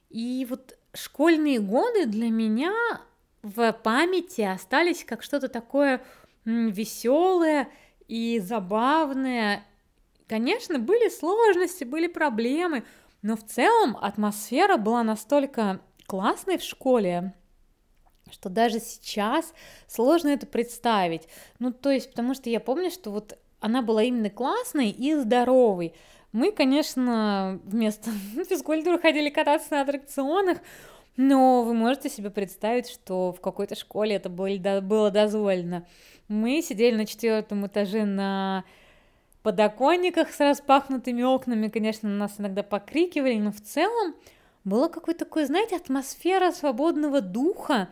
И 0.10 0.48
вот 0.50 0.78
школьные 0.94 1.60
годы 1.60 2.06
для 2.06 2.30
меня 2.30 2.74
в 3.42 3.74
памяти 3.74 4.42
остались 4.42 5.04
как 5.04 5.24
что-то 5.24 5.50
такое 5.50 6.02
веселое 6.46 7.68
и 8.08 8.40
забавное. 8.40 9.66
Конечно, 10.28 10.80
были 10.80 11.10
сложности, 11.10 11.84
были 11.84 12.08
проблемы, 12.08 12.86
но 13.22 13.36
в 13.36 13.46
целом 13.46 13.98
атмосфера 14.00 14.78
была 14.78 15.04
настолько 15.04 15.82
классной 16.06 16.58
в 16.58 16.64
школе, 16.64 17.34
что 18.34 18.50
даже 18.50 18.80
сейчас 18.80 19.54
сложно 19.88 20.30
это 20.30 20.46
представить. 20.46 21.28
Ну, 21.60 21.72
то 21.72 21.90
есть, 21.90 22.10
потому 22.10 22.34
что 22.34 22.50
я 22.50 22.60
помню, 22.60 22.92
что 22.92 23.12
вот 23.12 23.38
она 23.60 23.82
была 23.82 24.04
именно 24.04 24.30
классной 24.30 24.90
и 24.90 25.16
здоровой. 25.16 25.94
Мы, 26.34 26.52
конечно, 26.52 27.60
вместо 27.64 28.10
физкультуры 28.50 29.00
ходили 29.00 29.30
кататься 29.30 29.72
на 29.72 29.82
аттракционах, 29.82 30.58
но 31.16 31.64
вы 31.64 31.74
можете 31.74 32.10
себе 32.10 32.30
представить, 32.32 32.90
что 32.90 33.32
в 33.32 33.40
какой-то 33.40 33.76
школе 33.76 34.16
это 34.16 34.30
было 34.30 35.12
дозволено. 35.12 35.86
Мы 36.28 36.62
сидели 36.62 36.96
на 36.96 37.06
четвертом 37.06 37.68
этаже 37.68 38.06
на 38.06 38.64
подоконниках 39.44 40.32
с 40.32 40.40
распахнутыми 40.40 41.22
окнами, 41.22 41.68
конечно, 41.68 42.10
нас 42.10 42.40
иногда 42.40 42.64
покрикивали, 42.64 43.36
но 43.36 43.52
в 43.52 43.62
целом 43.62 44.16
было 44.64 44.88
какой-то 44.88 45.26
такой, 45.26 45.46
знаете, 45.46 45.76
атмосфера 45.76 46.52
свободного 46.52 47.22
духа, 47.22 47.90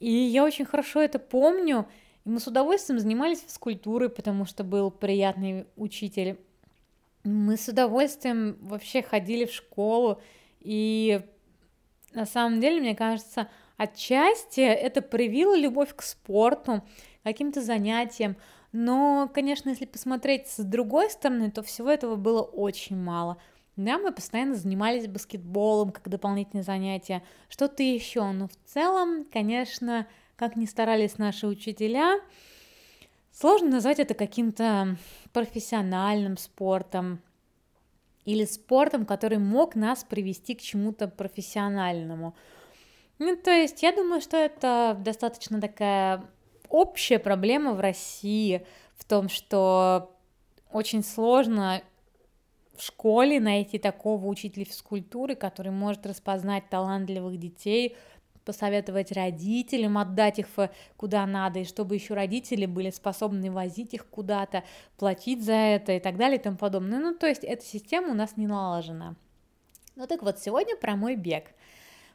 и 0.00 0.10
я 0.10 0.44
очень 0.44 0.64
хорошо 0.64 1.00
это 1.00 1.18
помню, 1.18 1.86
и 2.24 2.28
мы 2.30 2.40
с 2.40 2.46
удовольствием 2.46 2.98
занимались 2.98 3.40
физкультурой, 3.40 4.08
потому 4.08 4.46
что 4.46 4.64
был 4.64 4.90
приятный 4.90 5.66
учитель. 5.76 6.38
Мы 7.22 7.56
с 7.56 7.68
удовольствием 7.68 8.56
вообще 8.60 9.02
ходили 9.02 9.44
в 9.44 9.52
школу, 9.52 10.20
и 10.60 11.20
на 12.12 12.26
самом 12.26 12.60
деле, 12.60 12.80
мне 12.80 12.96
кажется, 12.96 13.48
отчасти 13.76 14.60
это 14.60 15.02
привило 15.02 15.56
любовь 15.56 15.94
к 15.94 16.02
спорту, 16.02 16.82
каким-то 17.22 17.60
занятиям, 17.62 18.36
но, 18.72 19.30
конечно, 19.32 19.68
если 19.70 19.84
посмотреть 19.84 20.48
с 20.48 20.62
другой 20.62 21.10
стороны, 21.10 21.50
то 21.50 21.62
всего 21.62 21.90
этого 21.90 22.16
было 22.16 22.40
очень 22.40 22.96
мало. 22.96 23.36
Да, 23.84 23.98
мы 23.98 24.12
постоянно 24.12 24.54
занимались 24.54 25.06
баскетболом 25.06 25.90
как 25.90 26.08
дополнительное 26.08 26.62
занятие, 26.62 27.22
что-то 27.48 27.82
еще, 27.82 28.30
но 28.32 28.48
в 28.48 28.56
целом, 28.66 29.24
конечно, 29.32 30.06
как 30.36 30.56
ни 30.56 30.66
старались 30.66 31.18
наши 31.18 31.46
учителя, 31.46 32.20
Сложно 33.32 33.70
назвать 33.70 34.00
это 34.00 34.14
каким-то 34.14 34.96
профессиональным 35.32 36.36
спортом 36.36 37.22
или 38.24 38.44
спортом, 38.44 39.06
который 39.06 39.38
мог 39.38 39.74
нас 39.74 40.04
привести 40.04 40.54
к 40.54 40.60
чему-то 40.60 41.08
профессиональному. 41.08 42.34
Ну, 43.18 43.36
то 43.36 43.50
есть 43.50 43.82
я 43.82 43.92
думаю, 43.92 44.20
что 44.20 44.36
это 44.36 44.96
достаточно 44.98 45.60
такая 45.60 46.24
общая 46.68 47.18
проблема 47.18 47.74
в 47.74 47.80
России 47.80 48.66
в 48.96 49.04
том, 49.04 49.28
что 49.28 50.14
очень 50.72 51.04
сложно 51.04 51.82
в 52.76 52.82
школе 52.82 53.40
найти 53.40 53.78
такого 53.78 54.26
учителя 54.26 54.64
физкультуры, 54.64 55.34
который 55.34 55.72
может 55.72 56.06
распознать 56.06 56.68
талантливых 56.70 57.38
детей, 57.38 57.96
посоветовать 58.44 59.12
родителям, 59.12 59.98
отдать 59.98 60.38
их 60.38 60.48
куда 60.96 61.26
надо, 61.26 61.60
и 61.60 61.64
чтобы 61.64 61.94
еще 61.94 62.14
родители 62.14 62.66
были 62.66 62.90
способны 62.90 63.50
возить 63.50 63.94
их 63.94 64.06
куда-то, 64.06 64.64
платить 64.96 65.44
за 65.44 65.52
это 65.52 65.92
и 65.92 66.00
так 66.00 66.16
далее 66.16 66.38
и 66.38 66.42
тому 66.42 66.56
подобное. 66.56 66.98
Ну, 66.98 67.14
то 67.14 67.26
есть 67.26 67.44
эта 67.44 67.64
система 67.64 68.10
у 68.10 68.14
нас 68.14 68.36
не 68.36 68.46
налажена. 68.46 69.14
Ну 69.96 70.06
так 70.06 70.22
вот, 70.22 70.38
сегодня 70.38 70.76
про 70.76 70.96
мой 70.96 71.16
бег. 71.16 71.44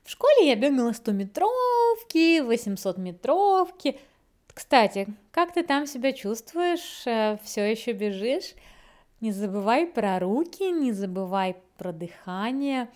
В 0.03 0.09
школе 0.09 0.47
я 0.47 0.55
бегала 0.55 0.91
100-метровки, 0.91 2.41
800-метровки. 2.41 3.99
Кстати, 4.53 5.07
как 5.31 5.53
ты 5.53 5.63
там 5.63 5.85
себя 5.85 6.13
чувствуешь? 6.13 7.03
Э, 7.05 7.37
Все 7.43 7.69
еще 7.69 7.91
бежишь? 7.91 8.53
Не 9.25 9.31
забывай 9.31 9.87
про 9.87 10.19
руки, 10.19 10.69
не 10.71 10.91
забывай 10.91 11.55
про 11.79 11.91
дыхание, 11.91 12.91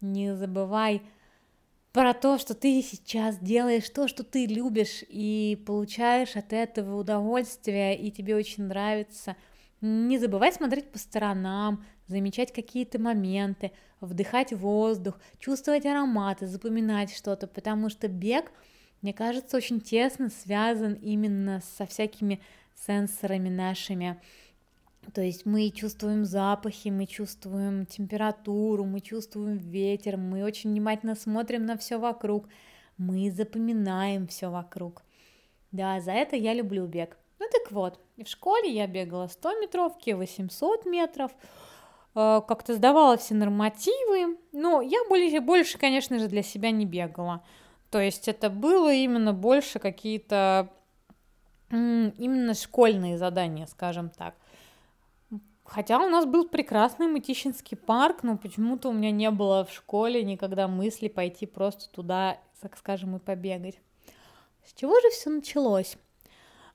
не 0.00 0.34
забывай 0.34 1.02
про 1.92 2.14
то, 2.14 2.36
что 2.36 2.54
ты 2.54 2.82
сейчас 2.82 3.38
делаешь 3.38 3.88
то, 3.88 4.08
что 4.08 4.24
ты 4.24 4.46
любишь, 4.46 5.04
и 5.08 5.62
получаешь 5.64 6.34
от 6.34 6.52
этого 6.52 6.98
удовольствие, 6.98 7.96
и 7.96 8.10
тебе 8.10 8.34
очень 8.34 8.64
нравится. 8.64 9.36
Не 9.80 10.18
забывай 10.18 10.52
смотреть 10.52 10.90
по 10.90 10.98
сторонам, 10.98 11.84
замечать 12.08 12.52
какие-то 12.52 13.00
моменты, 13.00 13.70
вдыхать 14.00 14.52
воздух, 14.52 15.14
чувствовать 15.38 15.86
ароматы, 15.86 16.48
запоминать 16.48 17.14
что-то, 17.14 17.46
потому 17.46 17.88
что 17.88 18.08
бег, 18.08 18.50
мне 19.00 19.12
кажется, 19.12 19.56
очень 19.56 19.80
тесно 19.80 20.28
связан 20.28 20.94
именно 20.94 21.62
со 21.76 21.86
всякими 21.86 22.40
сенсорами 22.74 23.48
нашими, 23.48 24.20
то 25.14 25.22
есть 25.22 25.46
мы 25.46 25.70
чувствуем 25.70 26.24
запахи, 26.24 26.88
мы 26.88 27.06
чувствуем 27.06 27.86
температуру, 27.86 28.84
мы 28.84 29.00
чувствуем 29.00 29.56
ветер, 29.56 30.16
мы 30.16 30.44
очень 30.44 30.70
внимательно 30.70 31.14
смотрим 31.14 31.64
на 31.64 31.78
все 31.78 31.98
вокруг, 31.98 32.48
мы 32.98 33.30
запоминаем 33.30 34.26
все 34.26 34.50
вокруг. 34.50 35.02
Да, 35.72 36.00
за 36.00 36.12
это 36.12 36.36
я 36.36 36.54
люблю 36.54 36.86
бег. 36.86 37.16
Ну 37.38 37.46
так 37.50 37.72
вот, 37.72 38.00
в 38.16 38.26
школе 38.26 38.70
я 38.70 38.86
бегала 38.86 39.28
100 39.28 39.60
метровки, 39.60 40.10
800 40.10 40.84
метров, 40.86 41.30
э, 42.14 42.40
как-то 42.46 42.74
сдавала 42.74 43.16
все 43.16 43.34
нормативы, 43.34 44.36
но 44.52 44.82
я 44.82 44.98
больше, 45.08 45.40
больше, 45.40 45.78
конечно 45.78 46.18
же, 46.18 46.28
для 46.28 46.42
себя 46.42 46.70
не 46.70 46.84
бегала. 46.84 47.44
То 47.90 48.00
есть 48.00 48.28
это 48.28 48.50
было 48.50 48.92
именно 48.92 49.32
больше 49.32 49.78
какие-то 49.78 50.70
именно 51.70 52.54
школьные 52.54 53.18
задания, 53.18 53.66
скажем 53.66 54.10
так. 54.10 54.34
Хотя 55.68 55.98
у 55.98 56.08
нас 56.08 56.24
был 56.24 56.48
прекрасный 56.48 57.08
Мытищинский 57.08 57.76
парк, 57.76 58.22
но 58.22 58.38
почему-то 58.38 58.88
у 58.88 58.92
меня 58.92 59.10
не 59.10 59.30
было 59.30 59.66
в 59.66 59.70
школе 59.70 60.24
никогда 60.24 60.66
мысли 60.66 61.08
пойти 61.08 61.44
просто 61.44 61.90
туда, 61.90 62.38
так 62.62 62.78
скажем, 62.78 63.16
и 63.16 63.18
побегать. 63.18 63.78
С 64.64 64.72
чего 64.72 64.98
же 64.98 65.10
все 65.10 65.28
началось? 65.28 65.98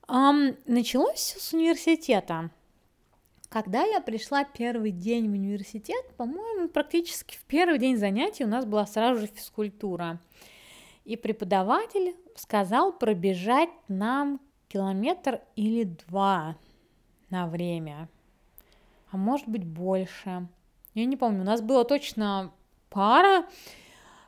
Um, 0.06 0.56
началось 0.66 1.18
все 1.18 1.40
с 1.40 1.52
университета. 1.52 2.50
Когда 3.48 3.82
я 3.82 4.00
пришла 4.00 4.44
первый 4.44 4.92
день 4.92 5.28
в 5.28 5.32
университет, 5.32 6.04
по-моему, 6.16 6.68
практически 6.68 7.36
в 7.36 7.42
первый 7.46 7.80
день 7.80 7.96
занятий 7.96 8.44
у 8.44 8.48
нас 8.48 8.64
была 8.64 8.86
сразу 8.86 9.22
же 9.22 9.26
физкультура. 9.26 10.20
И 11.04 11.16
преподаватель 11.16 12.14
сказал 12.36 12.92
пробежать 12.92 13.70
нам 13.88 14.40
километр 14.68 15.40
или 15.56 15.82
два 15.82 16.56
на 17.28 17.48
время 17.48 18.08
а 19.14 19.16
может 19.16 19.48
быть 19.48 19.64
больше. 19.64 20.48
Я 20.94 21.04
не 21.04 21.16
помню, 21.16 21.42
у 21.42 21.44
нас 21.44 21.62
было 21.62 21.84
точно 21.84 22.52
пара 22.90 23.46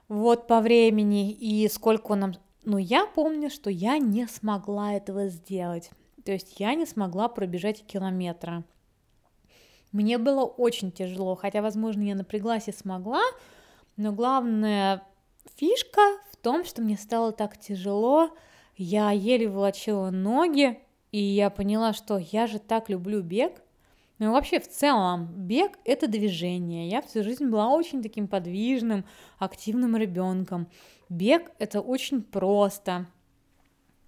вот 0.06 0.46
по 0.46 0.60
времени 0.60 1.32
и 1.32 1.68
сколько 1.68 2.14
нам... 2.14 2.34
Но 2.62 2.78
я 2.78 3.04
помню, 3.06 3.50
что 3.50 3.68
я 3.68 3.98
не 3.98 4.28
смогла 4.28 4.94
этого 4.94 5.26
сделать. 5.26 5.90
То 6.24 6.30
есть 6.30 6.60
я 6.60 6.74
не 6.74 6.86
смогла 6.86 7.28
пробежать 7.28 7.84
километра. 7.84 8.62
Мне 9.90 10.18
было 10.18 10.44
очень 10.44 10.92
тяжело, 10.92 11.34
хотя, 11.34 11.62
возможно, 11.62 12.02
я 12.02 12.14
напряглась 12.14 12.68
и 12.68 12.72
смогла, 12.72 13.22
но 13.96 14.12
главная 14.12 15.02
фишка 15.56 16.00
в 16.30 16.36
том, 16.36 16.64
что 16.64 16.80
мне 16.80 16.96
стало 16.96 17.32
так 17.32 17.58
тяжело, 17.58 18.30
я 18.76 19.10
еле 19.10 19.48
волочила 19.48 20.10
ноги, 20.10 20.78
и 21.10 21.18
я 21.18 21.50
поняла, 21.50 21.92
что 21.92 22.18
я 22.18 22.46
же 22.46 22.60
так 22.60 22.88
люблю 22.88 23.20
бег, 23.20 23.62
ну 24.18 24.26
и 24.26 24.28
вообще 24.30 24.60
в 24.60 24.68
целом 24.68 25.28
бег– 25.34 25.72
это 25.84 26.08
движение. 26.08 26.88
Я 26.88 27.02
всю 27.02 27.22
жизнь 27.22 27.46
была 27.46 27.68
очень 27.68 28.02
таким 28.02 28.28
подвижным, 28.28 29.04
активным 29.38 29.96
ребенком. 29.96 30.68
Бег– 31.08 31.50
это 31.58 31.80
очень 31.80 32.22
просто. 32.22 33.06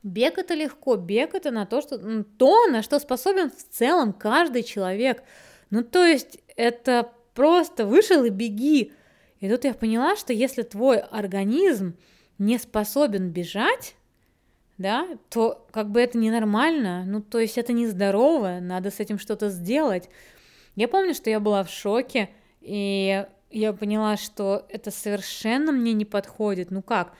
Бег 0.03 0.39
это 0.39 0.55
легко, 0.55 0.97
бег 0.97 1.35
это 1.35 1.51
на 1.51 1.67
то, 1.67 1.83
что 1.83 1.99
ну, 1.99 2.25
то, 2.25 2.67
на 2.69 2.83
что 2.83 2.99
способен 2.99 3.51
в 3.51 3.63
целом 3.71 4.13
каждый 4.13 4.63
человек. 4.63 5.23
Ну 5.71 5.83
то 5.83 6.05
есть 6.05 6.39
это 6.57 7.13
просто 7.35 7.85
вышел 7.85 8.25
и 8.25 8.31
беги. 8.31 8.93
И 9.41 9.51
тут 9.51 9.65
я 9.65 9.75
поняла, 9.75 10.17
что 10.17 10.33
если 10.33 10.63
твой 10.63 10.99
организм 10.99 11.97
не 12.39 12.59
способен 12.59 13.31
бежать, 13.31 13.95
да, 14.79 15.09
то 15.29 15.67
как 15.73 15.91
бы 15.91 16.01
это 16.01 16.17
ненормально, 16.17 17.05
ну, 17.05 17.21
то 17.21 17.39
есть 17.39 17.59
это 17.59 17.73
нездорово, 17.73 18.59
надо 18.61 18.91
с 18.91 19.01
этим 19.01 19.19
что-то 19.19 19.51
сделать. 19.51 20.09
Я 20.77 20.89
помню, 20.89 21.15
что 21.15 21.29
я 21.29 21.41
была 21.41 21.65
в 21.65 21.71
шоке, 21.71 22.31
и 22.61 23.27
я 23.51 23.73
поняла, 23.73 24.17
что 24.17 24.65
это 24.69 24.91
совершенно 24.91 25.73
мне 25.73 25.93
не 25.93 26.05
подходит. 26.05 26.71
Ну 26.71 26.83
как? 26.83 27.13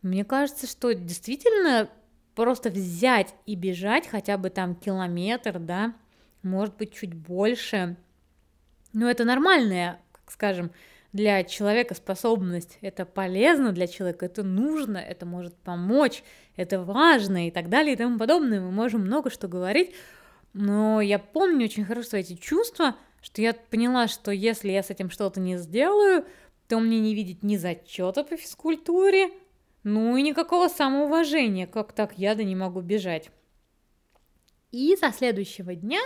Мне 0.00 0.24
кажется, 0.24 0.66
что 0.66 0.94
действительно 0.94 1.90
просто 2.34 2.70
взять 2.70 3.34
и 3.46 3.54
бежать 3.56 4.06
хотя 4.06 4.38
бы 4.38 4.48
там 4.48 4.74
километр, 4.74 5.58
да, 5.58 5.94
может 6.42 6.76
быть, 6.76 6.94
чуть 6.94 7.12
больше. 7.12 7.96
Но 8.92 9.10
это 9.10 9.24
нормальная, 9.24 10.00
как 10.12 10.30
скажем, 10.30 10.70
для 11.12 11.42
человека 11.42 11.94
способность, 11.94 12.78
это 12.80 13.04
полезно 13.04 13.72
для 13.72 13.86
человека, 13.86 14.26
это 14.26 14.42
нужно, 14.42 14.98
это 14.98 15.26
может 15.26 15.54
помочь, 15.56 16.22
это 16.58 16.82
важно 16.82 17.48
и 17.48 17.50
так 17.50 17.70
далее 17.70 17.94
и 17.94 17.96
тому 17.96 18.18
подобное. 18.18 18.60
Мы 18.60 18.70
можем 18.70 19.00
много 19.00 19.30
что 19.30 19.48
говорить, 19.48 19.94
но 20.52 21.00
я 21.00 21.18
помню 21.18 21.64
очень 21.64 21.86
хорошо 21.86 22.18
эти 22.18 22.34
чувства, 22.34 22.96
что 23.22 23.40
я 23.40 23.54
поняла, 23.54 24.08
что 24.08 24.30
если 24.30 24.70
я 24.70 24.82
с 24.82 24.90
этим 24.90 25.08
что-то 25.08 25.40
не 25.40 25.56
сделаю, 25.56 26.26
то 26.68 26.78
мне 26.78 27.00
не 27.00 27.14
видеть 27.14 27.42
ни 27.42 27.56
зачета 27.56 28.24
по 28.24 28.36
физкультуре, 28.36 29.30
ну 29.84 30.16
и 30.16 30.22
никакого 30.22 30.68
самоуважения, 30.68 31.66
как 31.66 31.92
так 31.92 32.18
я 32.18 32.34
да 32.34 32.44
не 32.44 32.54
могу 32.54 32.82
бежать. 32.82 33.30
И 34.70 34.94
со 34.96 35.12
следующего 35.12 35.74
дня 35.74 36.00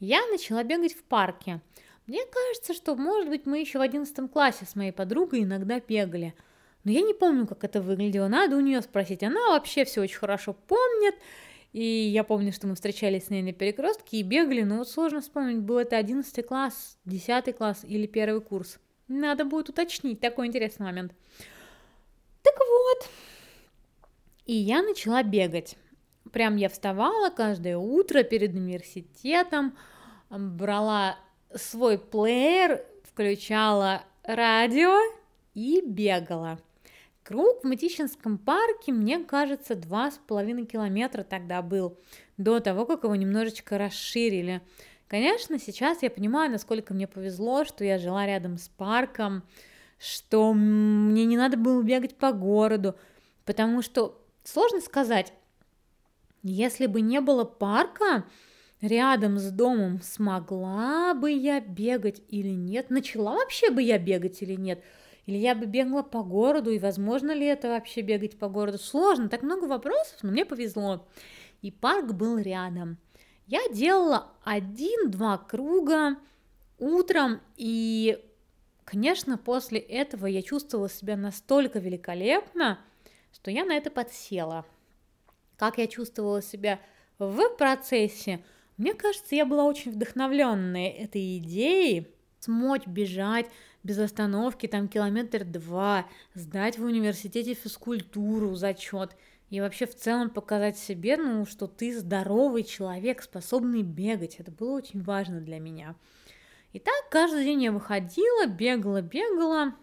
я 0.00 0.26
начала 0.26 0.64
бегать 0.64 0.94
в 0.94 1.04
парке– 1.04 1.60
мне 2.06 2.24
кажется, 2.24 2.72
что, 2.72 2.94
может 2.94 3.28
быть, 3.28 3.46
мы 3.46 3.58
еще 3.58 3.78
в 3.78 3.82
одиннадцатом 3.82 4.28
классе 4.28 4.64
с 4.64 4.76
моей 4.76 4.92
подругой 4.92 5.42
иногда 5.42 5.80
бегали. 5.80 6.34
Но 6.86 6.92
я 6.92 7.00
не 7.00 7.14
помню, 7.14 7.48
как 7.48 7.64
это 7.64 7.82
выглядело. 7.82 8.28
Надо 8.28 8.56
у 8.56 8.60
нее 8.60 8.80
спросить. 8.80 9.24
Она 9.24 9.48
вообще 9.48 9.84
все 9.84 10.02
очень 10.02 10.18
хорошо 10.18 10.52
помнит. 10.52 11.16
И 11.72 11.82
я 11.82 12.22
помню, 12.22 12.52
что 12.52 12.68
мы 12.68 12.76
встречались 12.76 13.24
с 13.24 13.30
ней 13.30 13.42
на 13.42 13.52
перекрестке 13.52 14.18
и 14.18 14.22
бегали. 14.22 14.62
Но 14.62 14.76
вот 14.76 14.88
сложно 14.88 15.20
вспомнить, 15.20 15.58
был 15.58 15.78
это 15.78 15.96
одиннадцатый 15.96 16.44
класс, 16.44 16.96
десятый 17.04 17.54
класс 17.54 17.80
или 17.82 18.06
первый 18.06 18.40
курс. 18.40 18.78
Надо 19.08 19.44
будет 19.44 19.68
уточнить. 19.68 20.20
Такой 20.20 20.46
интересный 20.46 20.86
момент. 20.86 21.12
Так 22.42 22.54
вот. 22.56 23.10
И 24.44 24.54
я 24.54 24.80
начала 24.80 25.24
бегать. 25.24 25.76
Прям 26.30 26.54
я 26.54 26.68
вставала 26.68 27.30
каждое 27.30 27.78
утро 27.78 28.22
перед 28.22 28.54
университетом, 28.54 29.76
брала 30.30 31.18
свой 31.52 31.98
плеер, 31.98 32.84
включала 33.02 34.04
радио 34.22 34.94
и 35.54 35.82
бегала. 35.84 36.60
Круг 37.26 37.64
в 37.64 37.66
Мытищинском 37.66 38.38
парке, 38.38 38.92
мне 38.92 39.18
кажется, 39.18 39.74
два 39.74 40.12
с 40.12 40.20
половиной 40.28 40.64
километра 40.64 41.24
тогда 41.24 41.60
был, 41.60 41.98
до 42.36 42.60
того, 42.60 42.86
как 42.86 43.02
его 43.02 43.16
немножечко 43.16 43.78
расширили. 43.78 44.62
Конечно, 45.08 45.58
сейчас 45.58 46.04
я 46.04 46.10
понимаю, 46.10 46.52
насколько 46.52 46.94
мне 46.94 47.08
повезло, 47.08 47.64
что 47.64 47.82
я 47.84 47.98
жила 47.98 48.24
рядом 48.26 48.58
с 48.58 48.68
парком, 48.68 49.42
что 49.98 50.52
мне 50.54 51.24
не 51.24 51.36
надо 51.36 51.56
было 51.56 51.82
бегать 51.82 52.14
по 52.14 52.30
городу, 52.30 52.94
потому 53.44 53.82
что 53.82 54.24
сложно 54.44 54.80
сказать, 54.80 55.32
Если 56.44 56.86
бы 56.86 57.00
не 57.00 57.20
было 57.20 57.42
парка 57.42 58.24
рядом 58.80 59.38
с 59.38 59.50
домом, 59.50 60.00
смогла 60.00 61.12
бы 61.12 61.32
я 61.32 61.58
бегать 61.60 62.22
или 62.28 62.50
нет? 62.50 62.88
Начала 62.88 63.34
вообще 63.34 63.72
бы 63.72 63.82
я 63.82 63.98
бегать 63.98 64.42
или 64.42 64.54
нет? 64.54 64.84
Или 65.26 65.38
я 65.38 65.56
бы 65.56 65.66
бегала 65.66 66.02
по 66.02 66.22
городу, 66.22 66.70
и 66.70 66.78
возможно 66.78 67.32
ли 67.32 67.46
это 67.46 67.68
вообще 67.68 68.00
бегать 68.00 68.38
по 68.38 68.48
городу? 68.48 68.78
Сложно, 68.78 69.28
так 69.28 69.42
много 69.42 69.64
вопросов, 69.64 70.18
но 70.22 70.30
мне 70.30 70.44
повезло. 70.44 71.06
И 71.62 71.72
парк 71.72 72.12
был 72.12 72.38
рядом. 72.38 72.98
Я 73.46 73.60
делала 73.72 74.28
один-два 74.44 75.38
круга 75.38 76.16
утром, 76.78 77.40
и, 77.56 78.24
конечно, 78.84 79.36
после 79.36 79.80
этого 79.80 80.26
я 80.26 80.42
чувствовала 80.42 80.88
себя 80.88 81.16
настолько 81.16 81.80
великолепно, 81.80 82.78
что 83.32 83.50
я 83.50 83.64
на 83.64 83.72
это 83.72 83.90
подсела. 83.90 84.64
Как 85.56 85.78
я 85.78 85.88
чувствовала 85.88 86.42
себя 86.42 86.80
в 87.18 87.48
процессе, 87.56 88.44
мне 88.76 88.94
кажется, 88.94 89.34
я 89.34 89.44
была 89.46 89.64
очень 89.64 89.90
вдохновленная 89.90 90.90
этой 90.90 91.38
идеей 91.38 92.08
смочь 92.40 92.86
бежать 92.86 93.46
без 93.86 93.98
остановки, 93.98 94.66
там 94.66 94.88
километр 94.88 95.44
два, 95.44 96.06
сдать 96.34 96.78
в 96.78 96.84
университете 96.84 97.54
физкультуру, 97.54 98.54
зачет, 98.54 99.16
и 99.48 99.60
вообще 99.60 99.86
в 99.86 99.94
целом 99.94 100.30
показать 100.30 100.76
себе, 100.76 101.16
ну, 101.16 101.46
что 101.46 101.68
ты 101.68 101.96
здоровый 101.96 102.64
человек, 102.64 103.22
способный 103.22 103.82
бегать. 103.82 104.36
Это 104.40 104.50
было 104.50 104.76
очень 104.76 105.02
важно 105.02 105.40
для 105.40 105.60
меня. 105.60 105.94
И 106.72 106.80
так 106.80 107.08
каждый 107.10 107.44
день 107.44 107.62
я 107.62 107.72
выходила, 107.72 108.46
бегала, 108.46 109.02
бегала. 109.02 109.74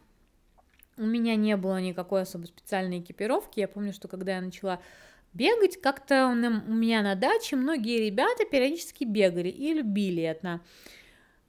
У 0.98 1.06
меня 1.06 1.36
не 1.36 1.56
было 1.56 1.80
никакой 1.80 2.24
особо 2.24 2.46
специальной 2.46 3.00
экипировки. 3.00 3.62
Я 3.62 3.70
помню, 3.70 3.94
что 3.94 4.10
когда 4.10 4.36
я 4.36 4.42
начала 4.42 4.82
бегать, 5.34 5.80
как-то 5.82 6.28
у 6.28 6.36
меня 6.36 7.02
на 7.02 7.16
даче 7.16 7.56
многие 7.56 8.06
ребята 8.06 8.46
периодически 8.46 9.06
бегали 9.06 9.50
и 9.50 9.74
любили 9.74 10.24
это. 10.24 10.60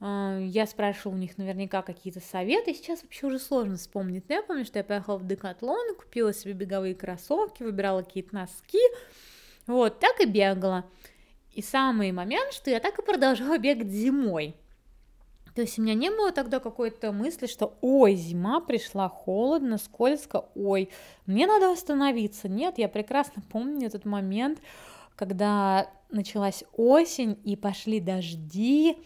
А, 0.00 0.38
я 0.38 0.66
спрашивала 0.66 1.14
у 1.14 1.18
них 1.18 1.38
наверняка 1.38 1.82
какие-то 1.82 2.20
советы, 2.20 2.74
сейчас 2.74 3.02
вообще 3.02 3.26
уже 3.26 3.38
сложно 3.38 3.76
вспомнить, 3.76 4.28
но 4.28 4.36
я 4.36 4.42
помню, 4.42 4.64
что 4.64 4.78
я 4.78 4.84
поехала 4.84 5.18
в 5.18 5.26
Декатлон, 5.26 5.94
купила 5.96 6.32
себе 6.32 6.52
беговые 6.52 6.94
кроссовки, 6.94 7.62
выбирала 7.62 8.02
какие-то 8.02 8.34
носки, 8.34 8.80
вот, 9.66 9.98
так 10.00 10.20
и 10.20 10.26
бегала. 10.26 10.84
И 11.52 11.62
самый 11.62 12.10
момент, 12.12 12.52
что 12.52 12.70
я 12.70 12.80
так 12.80 12.98
и 12.98 13.02
продолжала 13.02 13.58
бегать 13.58 13.90
зимой. 13.90 14.56
То 15.54 15.60
есть 15.60 15.78
у 15.78 15.82
меня 15.82 15.94
не 15.94 16.10
было 16.10 16.32
тогда 16.32 16.58
какой-то 16.58 17.12
мысли, 17.12 17.46
что 17.46 17.78
ой, 17.80 18.16
зима 18.16 18.60
пришла, 18.60 19.08
холодно, 19.08 19.78
скользко, 19.78 20.46
ой, 20.56 20.90
мне 21.26 21.46
надо 21.46 21.70
остановиться. 21.70 22.48
Нет, 22.48 22.78
я 22.78 22.88
прекрасно 22.88 23.42
помню 23.52 23.86
этот 23.86 24.04
момент, 24.04 24.58
когда 25.14 25.88
началась 26.10 26.64
осень 26.76 27.38
и 27.44 27.54
пошли 27.54 28.00
дожди, 28.00 28.96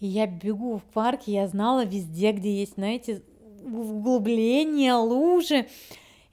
я 0.00 0.26
бегу 0.26 0.76
в 0.76 0.84
парке, 0.84 1.32
я 1.32 1.48
знала 1.48 1.84
везде, 1.84 2.32
где 2.32 2.60
есть, 2.60 2.74
знаете, 2.74 3.22
углубления, 3.64 4.94
лужи. 4.94 5.66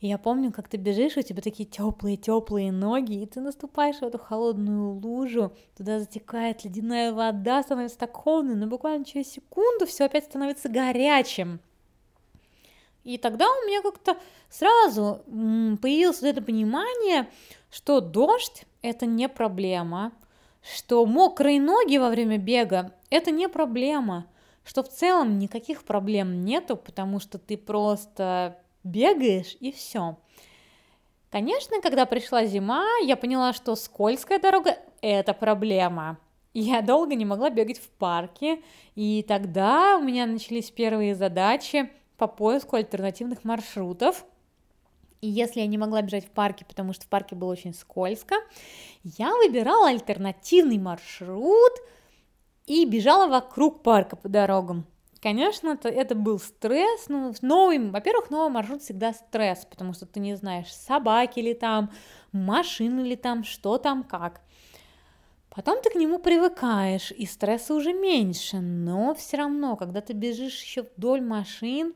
И 0.02 0.08
я 0.08 0.18
помню, 0.18 0.52
как 0.52 0.68
ты 0.68 0.76
бежишь, 0.76 1.16
у 1.16 1.22
тебя 1.22 1.42
такие 1.42 1.68
теплые, 1.68 2.18
теплые 2.18 2.74
ноги, 2.74 3.22
и 3.22 3.26
ты 3.26 3.40
наступаешь 3.40 4.00
в 4.00 4.04
эту 4.04 4.20
холодную 4.20 5.00
лужу, 5.00 5.54
туда 5.78 6.00
затекает 6.00 6.66
ледяная 6.66 7.14
вода, 7.14 7.64
становится 7.64 8.00
так 8.00 8.14
холодно, 8.14 8.56
но 8.56 8.68
буквально 8.68 9.06
через 9.06 9.32
секунду 9.32 9.86
все 9.86 10.06
опять 10.06 10.26
становится 10.26 10.68
горячим. 10.68 11.62
И 13.06 13.18
тогда 13.18 13.46
у 13.50 13.66
меня 13.66 13.82
как-то 13.82 14.18
сразу 14.50 15.22
появилось 15.26 16.22
вот 16.22 16.28
это 16.28 16.42
понимание, 16.42 17.30
что 17.72 18.02
дождь 18.02 18.66
это 18.82 19.06
не 19.06 19.30
проблема, 19.30 20.12
что 20.64 21.06
мокрые 21.06 21.60
ноги 21.60 21.98
во 21.98 22.10
время 22.10 22.38
бега– 22.38 22.92
это 23.10 23.32
не 23.32 23.50
проблема, 23.50 24.28
что 24.64 24.82
в 24.82 24.90
целом 24.90 25.38
никаких 25.38 25.84
проблем 25.84 26.46
нету, 26.46 26.78
потому 26.78 27.20
что 27.20 27.38
ты 27.38 27.58
просто 27.58 28.58
бегаешь 28.84 29.58
и 29.60 29.72
все. 29.72 30.18
Конечно, 31.30 31.82
когда 31.82 32.06
пришла 32.06 32.46
зима, 32.46 32.86
я 33.04 33.18
поняла, 33.18 33.54
что 33.54 33.76
скользкая 33.76 34.40
дорога– 34.40 34.78
это 35.02 35.34
проблема. 35.34 36.18
Я 36.54 36.82
долго 36.82 37.16
не 37.16 37.26
могла 37.26 37.50
бегать 37.50 37.80
в 37.80 37.90
парке, 37.90 38.62
и 38.96 39.26
тогда 39.28 39.98
у 39.98 40.04
меня 40.04 40.28
начались 40.28 40.70
первые 40.70 41.16
задачи 41.16 41.90
по 42.18 42.28
поиску 42.28 42.76
альтернативных 42.78 43.44
маршрутов– 43.44 44.26
и 45.24 45.28
если 45.28 45.62
я 45.62 45.68
не 45.68 45.78
могла 45.78 46.02
бежать 46.02 46.26
в 46.26 46.32
парке, 46.32 46.66
потому 46.66 46.92
что 46.92 47.06
в 47.06 47.08
парке 47.08 47.34
было 47.34 47.50
очень 47.50 47.74
скользко, 47.74 48.36
я 49.04 49.34
выбирала 49.38 49.88
альтернативный 49.88 50.78
маршрут 50.78 51.72
и 52.66 52.84
бежала 52.86 53.28
вокруг 53.28 53.84
парка 53.84 54.18
по 54.18 54.28
дорогам. 54.28 54.86
Конечно, 55.22 55.70
это, 55.70 55.88
это 55.88 56.14
был 56.14 56.40
стресс, 56.40 57.06
ну, 57.08 57.34
новый, 57.42 57.80
во-первых, 57.90 58.32
новый 58.32 58.50
маршрут 58.50 58.82
всегда 58.82 59.14
стресс, 59.14 59.66
потому 59.66 59.94
что 59.94 60.06
ты 60.06 60.20
не 60.20 60.36
знаешь, 60.36 60.74
собаки 60.74 61.40
ли 61.40 61.54
там, 61.54 61.90
машины 62.34 63.00
ли 63.00 63.16
там, 63.16 63.46
что 63.46 63.78
там, 63.78 64.04
как. 64.04 64.42
Потом 65.50 65.82
ты 65.82 65.90
к 65.90 65.96
нему 65.96 66.20
привыкаешь, 66.20 67.12
и 67.12 67.26
стресса 67.26 67.74
уже 67.74 67.94
меньше, 67.94 68.60
но 68.60 69.16
все 69.16 69.38
равно, 69.38 69.78
когда 69.78 70.02
ты 70.02 70.12
бежишь 70.12 70.62
еще 70.62 70.86
вдоль 70.98 71.22
машин, 71.22 71.94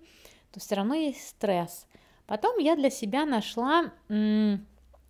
то 0.54 0.62
все 0.62 0.76
равно 0.76 0.94
есть 0.94 1.28
стресс. 1.28 1.88
Потом 2.28 2.60
я 2.60 2.76
для 2.76 2.90
себя 2.90 3.26
нашла 3.26 3.92
м- 4.10 4.66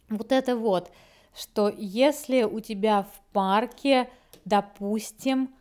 вот 0.08 0.32
это 0.32 0.56
вот, 0.56 0.92
что 1.36 1.68
если 1.70 2.44
у 2.44 2.60
тебя 2.60 3.04
в 3.04 3.34
парке, 3.34 4.10
допустим, 4.46 5.54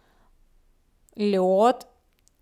лед 1.15 1.87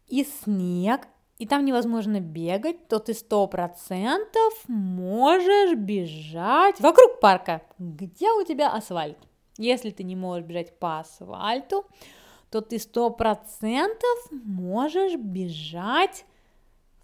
и 0.09 0.25
снег, 0.25 1.07
и 1.39 1.47
там 1.47 1.65
невозможно 1.65 2.21
бегать, 2.21 2.89
то 2.89 2.99
ты 2.99 3.15
сто 3.15 3.47
процентов 3.47 4.53
можешь 4.69 5.77
бежать 5.77 6.81
вокруг 6.81 7.21
парка, 7.21 7.63
где 7.79 8.31
у 8.31 8.45
тебя 8.45 8.73
асфальт. 8.73 9.19
Если 9.57 9.91
ты 9.91 10.03
не 10.03 10.17
можешь 10.17 10.45
бежать 10.45 10.79
по 10.79 11.01
асфальту, 11.01 11.87
то 12.51 12.61
ты 12.61 12.79
сто 12.79 13.11
процентов 13.11 14.29
можешь 14.31 15.15
бежать 15.17 16.25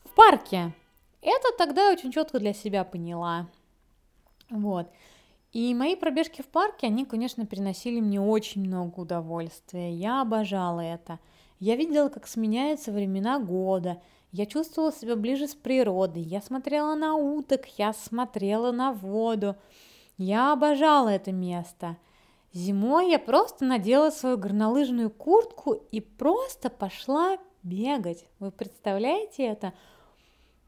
в 0.05 0.15
парке. 0.15 0.73
Это 1.23 1.49
тогда 1.59 1.87
я 1.89 1.93
очень 1.93 2.13
четко 2.13 2.39
для 2.39 2.53
себя 2.53 2.85
поняла. 2.85 3.49
Вот. 4.49 4.91
И 5.53 5.75
мои 5.75 5.97
пробежки 5.97 6.43
в 6.43 6.47
парке, 6.47 6.87
они, 6.87 7.05
конечно, 7.05 7.45
приносили 7.45 8.01
мне 8.01 8.21
очень 8.21 8.63
много 8.63 9.01
удовольствия. 9.01 9.93
Я 9.93 10.23
обожала 10.23 10.81
это. 10.81 11.19
Я 11.59 11.77
видела, 11.77 12.09
как 12.09 12.27
сменяются 12.27 12.93
времена 12.93 13.39
года. 13.39 14.01
Я 14.33 14.47
чувствовала 14.47 14.93
себя 14.93 15.17
ближе 15.17 15.49
с 15.49 15.55
природой. 15.55 16.23
Я 16.23 16.41
смотрела 16.41 16.95
на 16.95 17.17
уток, 17.17 17.67
я 17.79 17.93
смотрела 17.93 18.71
на 18.71 18.93
воду. 18.93 19.57
Я 20.17 20.53
обожала 20.53 21.09
это 21.09 21.33
место. 21.33 21.97
Зимой 22.53 23.11
я 23.11 23.19
просто 23.19 23.65
надела 23.65 24.11
свою 24.11 24.39
горнолыжную 24.39 25.11
куртку 25.11 25.73
и 25.73 26.01
просто 26.01 26.71
пошла 26.71 27.39
бегать. 27.63 28.27
Вы 28.39 28.51
представляете 28.53 29.45
это? 29.45 29.73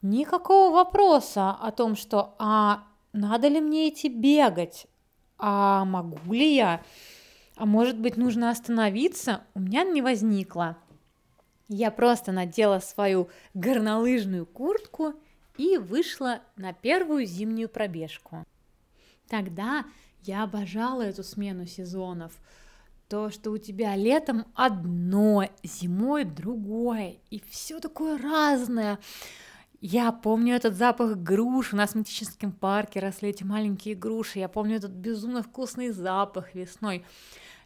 Никакого 0.02 0.72
вопроса 0.72 1.50
о 1.50 1.70
том, 1.70 1.96
что 1.96 2.34
а 2.38 2.84
надо 3.12 3.48
ли 3.48 3.60
мне 3.60 3.88
идти 3.88 4.08
бегать, 4.08 4.86
а 5.38 5.84
могу 5.84 6.32
ли 6.32 6.54
я, 6.54 6.82
а 7.56 7.66
может 7.66 7.98
быть 7.98 8.16
нужно 8.16 8.50
остановиться, 8.50 9.44
у 9.54 9.60
меня 9.60 9.84
не 9.84 10.02
возникло. 10.02 10.76
Я 11.68 11.90
просто 11.90 12.32
надела 12.32 12.80
свою 12.80 13.28
горнолыжную 13.54 14.46
куртку 14.46 15.14
и 15.56 15.78
вышла 15.78 16.40
на 16.56 16.72
первую 16.72 17.24
зимнюю 17.24 17.68
пробежку. 17.68 18.44
Тогда 19.28 19.84
я 20.22 20.44
обожала 20.44 21.02
эту 21.02 21.24
смену 21.24 21.66
сезонов. 21.66 22.32
То, 23.08 23.30
что 23.30 23.50
у 23.50 23.58
тебя 23.58 23.96
летом 23.96 24.46
одно, 24.54 25.48
зимой 25.62 26.24
другое, 26.24 27.16
и 27.30 27.42
все 27.50 27.80
такое 27.80 28.18
разное. 28.18 28.98
Я 29.85 30.12
помню 30.12 30.55
этот 30.55 30.77
запах 30.77 31.16
груш. 31.16 31.73
У 31.73 31.77
нас 31.77 31.90
в 31.90 31.97
метическом 31.97 32.53
парке 32.53 33.01
росли 33.01 33.31
эти 33.31 33.42
маленькие 33.42 33.97
груши. 33.97 34.38
Я 34.38 34.49
помню 34.49 34.77
этот 34.77 34.92
безумно 34.92 35.42
вкусный 35.42 35.90
запах 35.90 36.55
весной. 36.55 37.05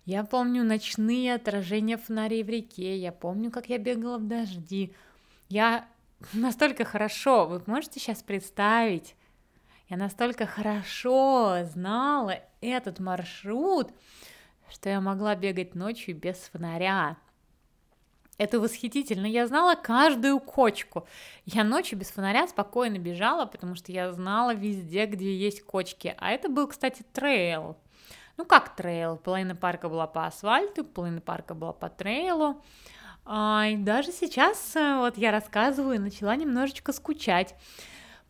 Я 0.06 0.24
помню 0.24 0.64
ночные 0.64 1.34
отражения 1.34 1.98
фонарей 1.98 2.42
в 2.42 2.48
реке. 2.48 2.96
Я 2.96 3.12
помню, 3.12 3.50
как 3.50 3.68
я 3.68 3.76
бегала 3.76 4.16
в 4.16 4.26
дожди. 4.26 4.94
Я 5.50 5.86
настолько 6.32 6.84
хорошо, 6.84 7.46
вы 7.46 7.62
можете 7.66 8.00
сейчас 8.00 8.22
представить, 8.22 9.14
я 9.88 9.96
настолько 9.96 10.46
хорошо 10.46 11.58
знала 11.64 12.40
этот 12.60 12.98
маршрут, 12.98 13.90
что 14.70 14.88
я 14.88 15.00
могла 15.00 15.36
бегать 15.36 15.74
ночью 15.74 16.16
без 16.16 16.36
фонаря. 16.36 17.16
Это 18.38 18.60
восхитительно. 18.60 19.26
Я 19.26 19.46
знала 19.46 19.74
каждую 19.74 20.40
кочку. 20.40 21.06
Я 21.46 21.64
ночью 21.64 21.98
без 21.98 22.10
фонаря 22.10 22.46
спокойно 22.46 22.98
бежала, 22.98 23.46
потому 23.46 23.74
что 23.74 23.92
я 23.92 24.12
знала 24.12 24.54
везде, 24.54 25.06
где 25.06 25.34
есть 25.34 25.62
кочки. 25.62 26.14
А 26.18 26.30
это 26.32 26.48
был, 26.48 26.68
кстати, 26.68 27.02
трейл. 27.12 27.76
ну 28.36 28.44
как 28.44 28.76
трейл, 28.76 29.16
половина 29.16 29.56
парка 29.56 29.88
была 29.88 30.06
по 30.06 30.26
асфальту, 30.26 30.84
половина 30.84 31.22
парка 31.22 31.54
была 31.54 31.72
по 31.72 31.88
трейлу, 31.88 32.62
а, 33.24 33.66
и 33.68 33.76
даже 33.76 34.12
сейчас 34.12 34.76
э, 34.76 34.98
вот 34.98 35.18
я 35.18 35.32
рассказываю, 35.32 36.00
начала 36.00 36.36
немножечко 36.36 36.92
скучать, 36.92 37.56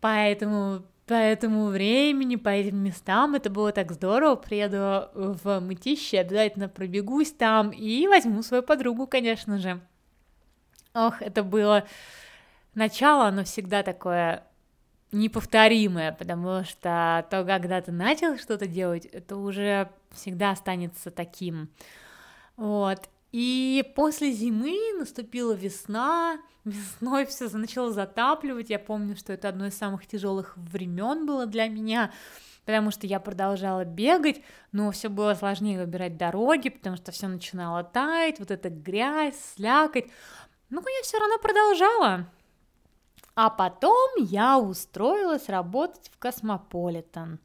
поэтому 0.00 0.82
по 1.06 1.14
этому 1.14 1.66
времени, 1.66 2.36
по 2.36 2.48
этим 2.48 2.78
местам. 2.78 3.34
Это 3.34 3.48
было 3.48 3.72
так 3.72 3.92
здорово. 3.92 4.34
Приеду 4.34 5.08
в 5.14 5.60
Мытище, 5.60 6.18
обязательно 6.18 6.68
пробегусь 6.68 7.30
там 7.30 7.70
и 7.70 8.08
возьму 8.08 8.42
свою 8.42 8.62
подругу, 8.62 9.06
конечно 9.06 9.58
же. 9.58 9.80
Ох, 10.96 11.20
это 11.20 11.42
было 11.42 11.87
начало, 12.74 13.26
оно 13.26 13.44
всегда 13.44 13.82
такое 13.82 14.44
неповторимое, 15.12 16.12
потому 16.12 16.64
что 16.64 17.26
то, 17.30 17.44
когда 17.44 17.82
ты 17.82 17.92
начал 17.92 18.38
что-то 18.38 18.66
делать, 18.66 19.04
это 19.04 19.37
уже 19.37 19.90
всегда 20.12 20.52
останется 20.52 21.11
таким. 21.11 21.68
Вот. 22.56 23.11
И 23.30 23.85
после 23.94 24.32
зимы 24.32 24.78
наступила 24.98 25.52
весна, 25.52 26.38
весной 26.64 27.26
все 27.26 27.50
начало 27.50 27.92
затапливать. 27.92 28.70
Я 28.70 28.78
помню, 28.78 29.16
что 29.16 29.35
это 29.35 29.50
одно 29.50 29.66
из 29.66 29.76
самых 29.76 30.06
тяжелых 30.06 30.56
времен 30.56 31.26
было 31.26 31.44
для 31.44 31.68
меня, 31.68 32.11
потому 32.64 32.90
что 32.90 33.06
я 33.06 33.20
продолжала 33.20 33.85
бегать, 33.85 34.40
но 34.72 34.90
все 34.92 35.11
было 35.11 35.35
сложнее 35.35 35.78
выбирать 35.78 36.16
дороги, 36.16 36.70
потому 36.70 36.96
что 36.96 37.12
все 37.12 37.28
начинало 37.28 37.85
таять, 37.85 38.38
вот 38.38 38.50
эта 38.50 38.70
грязь, 38.70 39.37
слякоть. 39.54 40.06
Но 40.70 40.81
я 40.81 41.02
все 41.02 41.18
равно 41.18 41.38
продолжала. 41.38 42.26
А 43.35 43.50
потом 43.50 44.11
я 44.18 44.59
устроилась 44.59 45.48
работать 45.48 46.11
в 46.12 46.18
Космополитен. 46.18 47.38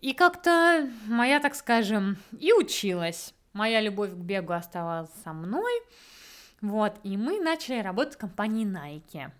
И 0.00 0.14
как-то 0.14 0.88
моя, 1.06 1.40
так 1.40 1.54
скажем, 1.54 2.16
и 2.38 2.52
училась 2.52 3.34
моя 3.58 3.80
любовь 3.80 4.12
к 4.12 4.16
бегу 4.16 4.52
оставалась 4.52 5.10
со 5.24 5.32
мной, 5.32 5.72
вот, 6.60 6.98
и 7.02 7.16
мы 7.16 7.40
начали 7.40 7.80
работать 7.80 8.14
в 8.14 8.18
компании 8.18 8.66
Nike. 8.66 9.30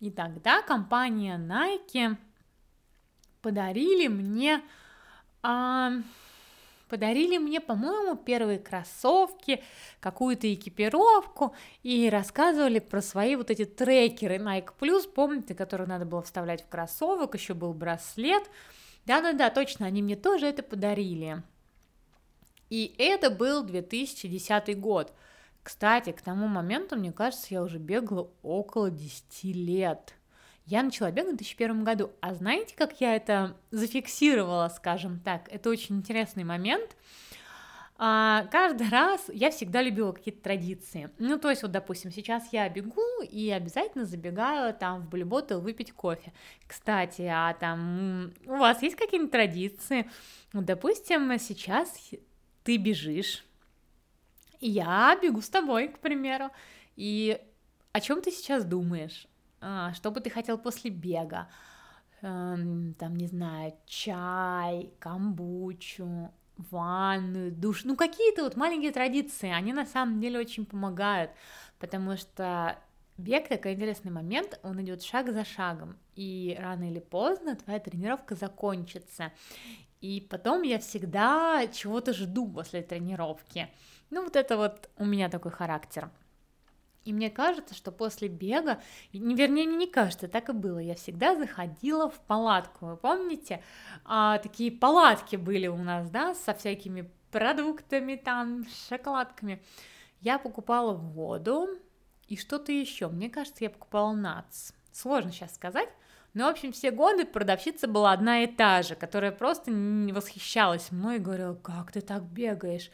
И 0.00 0.10
тогда 0.10 0.62
компания 0.62 1.38
Nike 1.38 2.16
подарили 3.40 4.08
мне, 4.08 4.62
а, 5.42 5.92
подарили 6.88 7.38
мне, 7.38 7.60
по-моему, 7.60 8.16
первые 8.16 8.58
кроссовки, 8.58 9.62
какую-то 10.00 10.52
экипировку 10.52 11.54
и 11.82 12.08
рассказывали 12.08 12.78
про 12.78 13.02
свои 13.02 13.36
вот 13.36 13.50
эти 13.50 13.64
трекеры 13.64 14.36
Nike 14.36 14.70
Plus, 14.78 15.08
помните, 15.08 15.54
которые 15.54 15.88
надо 15.88 16.04
было 16.04 16.22
вставлять 16.22 16.62
в 16.62 16.68
кроссовок, 16.68 17.34
еще 17.34 17.54
был 17.54 17.74
браслет. 17.74 18.50
Да-да-да, 19.06 19.50
точно, 19.50 19.86
они 19.86 20.02
мне 20.02 20.16
тоже 20.16 20.46
это 20.46 20.62
подарили. 20.62 21.42
И 22.70 22.94
это 22.98 23.30
был 23.30 23.62
2010 23.62 24.78
год. 24.78 25.12
Кстати, 25.62 26.12
к 26.12 26.20
тому 26.20 26.46
моменту, 26.46 26.96
мне 26.96 27.12
кажется, 27.12 27.46
я 27.50 27.62
уже 27.62 27.78
бегала 27.78 28.30
около 28.42 28.90
10 28.90 29.44
лет. 29.44 30.14
Я 30.66 30.82
начала 30.82 31.10
бегать 31.10 31.34
в 31.34 31.36
2001 31.36 31.84
году. 31.84 32.12
А 32.20 32.34
знаете, 32.34 32.74
как 32.76 33.00
я 33.00 33.14
это 33.16 33.56
зафиксировала, 33.70 34.68
скажем 34.74 35.20
так? 35.20 35.46
Это 35.52 35.68
очень 35.68 35.96
интересный 35.96 36.44
момент. 36.44 36.96
А, 37.96 38.46
каждый 38.50 38.88
раз 38.88 39.22
я 39.28 39.50
всегда 39.50 39.82
любила 39.82 40.12
какие-то 40.12 40.42
традиции. 40.42 41.10
Ну, 41.18 41.38
то 41.38 41.50
есть, 41.50 41.62
вот, 41.62 41.70
допустим, 41.70 42.10
сейчас 42.10 42.52
я 42.52 42.68
бегу 42.68 43.22
и 43.30 43.50
обязательно 43.50 44.04
забегаю 44.04 44.74
там 44.74 45.02
в 45.02 45.08
Блюботл 45.10 45.60
выпить 45.60 45.92
кофе. 45.92 46.32
Кстати, 46.66 47.22
а 47.22 47.54
там 47.54 48.32
у 48.46 48.56
вас 48.56 48.82
есть 48.82 48.96
какие-нибудь 48.96 49.32
традиции? 49.32 50.10
Вот, 50.52 50.64
допустим, 50.64 51.38
сейчас 51.38 52.10
ты 52.64 52.78
бежишь, 52.78 53.44
я 54.60 55.16
бегу 55.22 55.40
с 55.40 55.48
тобой, 55.48 55.88
к 55.88 55.98
примеру, 55.98 56.50
и 56.96 57.38
о 57.92 58.00
чем 58.00 58.22
ты 58.22 58.30
сейчас 58.30 58.64
думаешь? 58.64 59.28
А, 59.66 59.94
что 59.94 60.10
бы 60.10 60.20
ты 60.20 60.28
хотел 60.28 60.58
после 60.58 60.90
бега? 60.90 61.48
Эм, 62.20 62.94
там, 62.98 63.16
не 63.16 63.26
знаю, 63.26 63.72
чай, 63.86 64.92
камбучу, 64.98 66.30
ванную, 66.56 67.50
душ, 67.50 67.84
ну 67.84 67.96
какие-то 67.96 68.44
вот 68.44 68.56
маленькие 68.56 68.92
традиции, 68.92 69.50
они 69.50 69.72
на 69.72 69.86
самом 69.86 70.20
деле 70.20 70.38
очень 70.38 70.66
помогают, 70.66 71.30
потому 71.78 72.16
что 72.16 72.78
бег 73.16 73.48
такой 73.48 73.72
интересный 73.72 74.10
момент, 74.10 74.60
он 74.62 74.82
идет 74.82 75.02
шаг 75.02 75.32
за 75.32 75.44
шагом, 75.44 75.96
и 76.14 76.56
рано 76.60 76.90
или 76.90 77.00
поздно 77.00 77.56
твоя 77.56 77.80
тренировка 77.80 78.34
закончится, 78.34 79.32
и 80.02 80.26
потом 80.30 80.62
я 80.62 80.78
всегда 80.78 81.66
чего-то 81.68 82.12
жду 82.12 82.46
после 82.52 82.82
тренировки. 82.82 83.70
Ну, 84.10 84.24
вот 84.24 84.36
это 84.36 84.58
вот 84.58 84.90
у 84.98 85.06
меня 85.06 85.30
такой 85.30 85.50
характер. 85.52 86.10
И 87.04 87.12
мне 87.12 87.30
кажется, 87.30 87.74
что 87.74 87.92
после 87.92 88.28
бега, 88.28 88.80
не, 89.12 89.34
вернее, 89.34 89.66
мне 89.66 89.76
не 89.76 89.86
кажется, 89.86 90.26
так 90.26 90.48
и 90.48 90.52
было, 90.52 90.78
я 90.78 90.94
всегда 90.94 91.36
заходила 91.36 92.08
в 92.08 92.18
палатку. 92.20 92.86
Вы 92.86 92.96
помните, 92.96 93.62
а, 94.04 94.38
такие 94.38 94.72
палатки 94.72 95.36
были 95.36 95.66
у 95.66 95.76
нас, 95.76 96.08
да, 96.10 96.34
со 96.34 96.54
всякими 96.54 97.10
продуктами, 97.30 98.16
там, 98.16 98.64
шоколадками. 98.88 99.62
Я 100.20 100.38
покупала 100.38 100.94
воду 100.94 101.68
и 102.28 102.36
что-то 102.36 102.72
еще. 102.72 103.08
Мне 103.08 103.28
кажется, 103.28 103.64
я 103.64 103.70
покупала 103.70 104.12
нац. 104.12 104.72
Сложно 104.92 105.32
сейчас 105.32 105.54
сказать. 105.54 105.88
Но, 106.32 106.46
в 106.46 106.50
общем, 106.50 106.72
все 106.72 106.90
годы 106.90 107.24
продавщица 107.24 107.86
была 107.86 108.12
одна 108.12 108.42
и 108.42 108.46
та 108.46 108.82
же, 108.82 108.96
которая 108.96 109.30
просто 109.30 109.70
восхищалась 109.70 110.90
мной 110.90 111.16
и 111.16 111.20
говорила, 111.20 111.54
как 111.54 111.92
ты 111.92 112.00
так 112.00 112.24
бегаешь? 112.24 112.90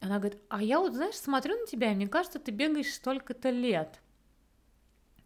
Она 0.00 0.18
говорит, 0.18 0.40
а 0.48 0.62
я 0.62 0.78
вот, 0.78 0.94
знаешь, 0.94 1.16
смотрю 1.16 1.58
на 1.58 1.66
тебя, 1.66 1.92
и 1.92 1.94
мне 1.94 2.06
кажется, 2.06 2.38
ты 2.38 2.50
бегаешь 2.52 2.92
столько-то 2.92 3.50
лет. 3.50 4.00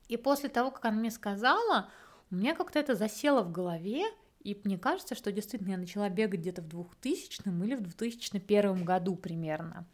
И 0.09 0.17
после 0.17 0.49
того, 0.49 0.71
как 0.71 0.85
она 0.87 0.99
мне 0.99 1.11
сказала, 1.11 1.91
у 2.31 2.35
меня 2.35 2.55
как-то 2.55 2.79
это 2.79 2.95
засело 2.95 3.43
в 3.43 3.53
голове, 3.53 4.05
и 4.41 4.61
мне 4.65 4.79
кажется, 4.79 5.15
что 5.15 5.31
действительно 5.31 5.73
я 5.73 5.79
начала 5.79 6.09
бегать 6.09 6.41
где-то 6.41 6.63
в 6.63 6.69
2000 6.69 7.43
или 7.65 7.75
в 7.75 7.83
2001 7.83 8.85
году 8.85 9.15
примерно. 9.17 9.87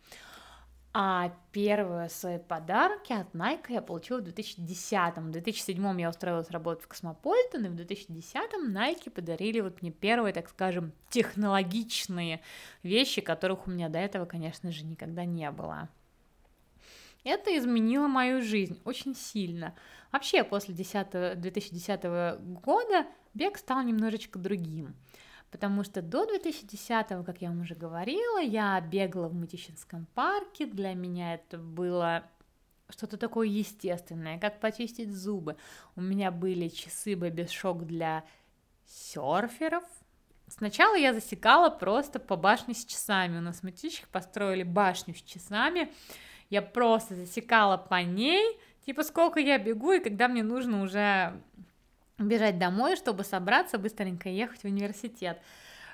А 0.94 1.34
первые 1.52 2.08
свои 2.08 2.38
подарки 2.38 3.12
от 3.12 3.34
Nike 3.34 3.66
я 3.68 3.82
получила 3.82 4.18
в 4.18 4.24
2010. 4.24 5.16
В 5.16 5.30
2007 5.30 6.00
я 6.00 6.08
устроилась 6.08 6.50
работать 6.50 6.84
в 6.84 6.88
Космополитен, 6.88 7.66
и 7.66 7.68
в 7.68 7.74
2010 7.74 8.36
Nike 8.68 9.10
подарили 9.10 9.60
вот 9.60 9.82
мне 9.82 9.90
первые, 9.90 10.32
так 10.32 10.48
скажем, 10.48 10.92
технологичные 11.10 12.40
вещи, 12.82 13.20
которых 13.20 13.66
у 13.66 13.70
меня 13.70 13.88
до 13.88 13.98
этого, 13.98 14.24
конечно 14.24 14.72
же, 14.72 14.84
никогда 14.84 15.24
не 15.24 15.50
было. 15.50 15.90
Это 17.22 17.56
изменило 17.56 18.06
мою 18.06 18.40
жизнь 18.40 18.80
очень 18.84 19.14
сильно. 19.14 19.74
Вообще, 20.10 20.42
после 20.42 20.74
10, 20.74 21.38
2010 21.38 22.02
года 22.62 23.06
бег 23.34 23.58
стал 23.58 23.82
немножечко 23.82 24.38
другим 24.38 24.94
потому 25.50 25.84
что 25.84 26.02
до 26.02 26.26
2010, 26.26 27.06
как 27.24 27.40
я 27.40 27.48
вам 27.48 27.62
уже 27.62 27.74
говорила, 27.74 28.40
я 28.40 28.80
бегала 28.80 29.28
в 29.28 29.34
Мытищинском 29.34 30.06
парке, 30.14 30.66
для 30.66 30.94
меня 30.94 31.34
это 31.34 31.58
было 31.58 32.24
что-то 32.90 33.16
такое 33.16 33.48
естественное, 33.48 34.38
как 34.38 34.60
почистить 34.60 35.12
зубы. 35.12 35.56
У 35.96 36.00
меня 36.00 36.30
были 36.30 36.68
часы 36.68 37.12
Shock 37.12 37.84
для 37.84 38.24
серферов. 38.86 39.84
Сначала 40.46 40.96
я 40.96 41.12
засекала 41.12 41.68
просто 41.68 42.18
по 42.18 42.36
башне 42.36 42.74
с 42.74 42.84
часами. 42.84 43.38
У 43.38 43.42
нас 43.42 43.58
в 43.58 43.62
Мытищах 43.64 44.08
построили 44.08 44.62
башню 44.62 45.14
с 45.14 45.22
часами. 45.22 45.92
Я 46.48 46.62
просто 46.62 47.14
засекала 47.14 47.76
по 47.76 48.02
ней, 48.02 48.58
типа 48.86 49.02
сколько 49.02 49.38
я 49.38 49.58
бегу, 49.58 49.92
и 49.92 50.00
когда 50.00 50.28
мне 50.28 50.42
нужно 50.42 50.82
уже 50.82 51.38
бежать 52.18 52.58
домой, 52.58 52.96
чтобы 52.96 53.24
собраться, 53.24 53.78
быстренько 53.78 54.28
ехать 54.28 54.62
в 54.62 54.64
университет. 54.64 55.40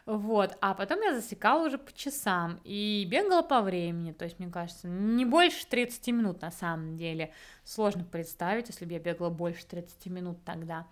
Вот, 0.07 0.57
а 0.61 0.75
потом 0.75 1.01
я 1.01 1.15
засекала 1.15 1.67
уже 1.67 1.79
по 1.79 1.91
часам 1.95 2.61
и 2.63 3.07
бегала 3.11 3.41
по 3.41 3.63
времени, 3.63 4.13
то 4.13 4.27
есть, 4.27 4.39
мне 4.39 4.51
кажется, 4.51 4.87
не 4.87 5.25
больше 5.25 5.67
30 5.67 6.09
минут 6.09 6.43
на 6.43 6.51
самом 6.51 6.99
деле. 6.99 7.33
Сложно 7.65 8.05
представить, 8.05 8.69
если 8.69 8.85
бы 8.85 8.93
я 8.93 8.99
бегала 8.99 9.31
больше 9.31 9.65
30 9.65 10.07
минут 10.07 10.45
тогда. 10.45 10.87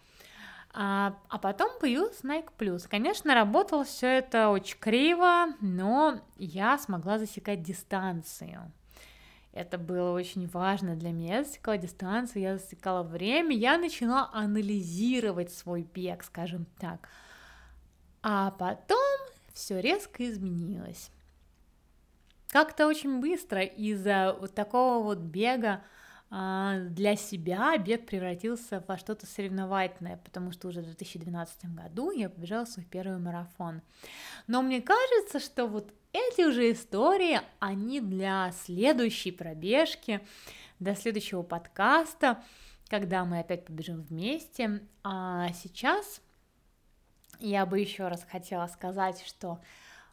А, 0.72 1.18
а 1.28 1.38
потом 1.38 1.78
появился 1.78 2.26
Nike 2.26 2.48
Plus. 2.56 2.88
Конечно, 2.88 3.34
работало 3.34 3.84
все 3.84 4.06
это 4.06 4.48
очень 4.48 4.78
криво, 4.78 5.48
но 5.60 6.18
я 6.38 6.78
смогла 6.78 7.18
засекать 7.18 7.62
дистанцию. 7.62 8.72
Это 9.52 9.76
было 9.76 10.12
очень 10.12 10.48
важно 10.48 10.96
для 10.96 11.12
меня. 11.12 11.38
Я 11.38 11.44
засекала 11.44 11.76
дистанцию, 11.76 12.42
я 12.42 12.56
засекала 12.56 13.02
время, 13.02 13.54
я 13.54 13.76
начала 13.76 14.30
анализировать 14.32 15.52
свой 15.52 15.82
бег, 15.82 16.24
скажем 16.24 16.66
так. 16.78 17.08
А 18.22 18.50
потом 18.52 18.98
все 19.52 19.80
резко 19.80 20.28
изменилось. 20.28 21.10
Как-то 22.48 22.86
очень 22.86 23.20
быстро 23.20 23.62
из-за 23.62 24.36
вот 24.40 24.54
такого 24.54 25.02
вот 25.02 25.18
бега 25.18 25.82
для 26.32 27.14
себя 27.16 27.76
бег 27.76 28.06
превратился 28.06 28.82
во 28.88 28.96
что-то 28.96 29.26
соревновательное, 29.26 30.16
потому 30.16 30.50
что 30.50 30.68
уже 30.68 30.80
в 30.80 30.84
2012 30.84 31.74
году 31.74 32.10
я 32.10 32.30
побежала 32.30 32.64
свой 32.64 32.86
первый 32.86 33.18
марафон. 33.18 33.82
Но 34.46 34.62
мне 34.62 34.80
кажется, 34.80 35.40
что 35.40 35.66
вот 35.66 35.92
эти 36.14 36.48
уже 36.48 36.72
истории, 36.72 37.42
они 37.58 38.00
для 38.00 38.50
следующей 38.64 39.30
пробежки, 39.30 40.20
до 40.78 40.94
следующего 40.94 41.42
подкаста, 41.42 42.42
когда 42.88 43.26
мы 43.26 43.40
опять 43.40 43.66
побежим 43.66 44.00
вместе. 44.00 44.80
А 45.02 45.52
сейчас 45.52 46.22
я 47.40 47.66
бы 47.66 47.78
еще 47.78 48.08
раз 48.08 48.24
хотела 48.24 48.68
сказать, 48.68 49.22
что 49.26 49.60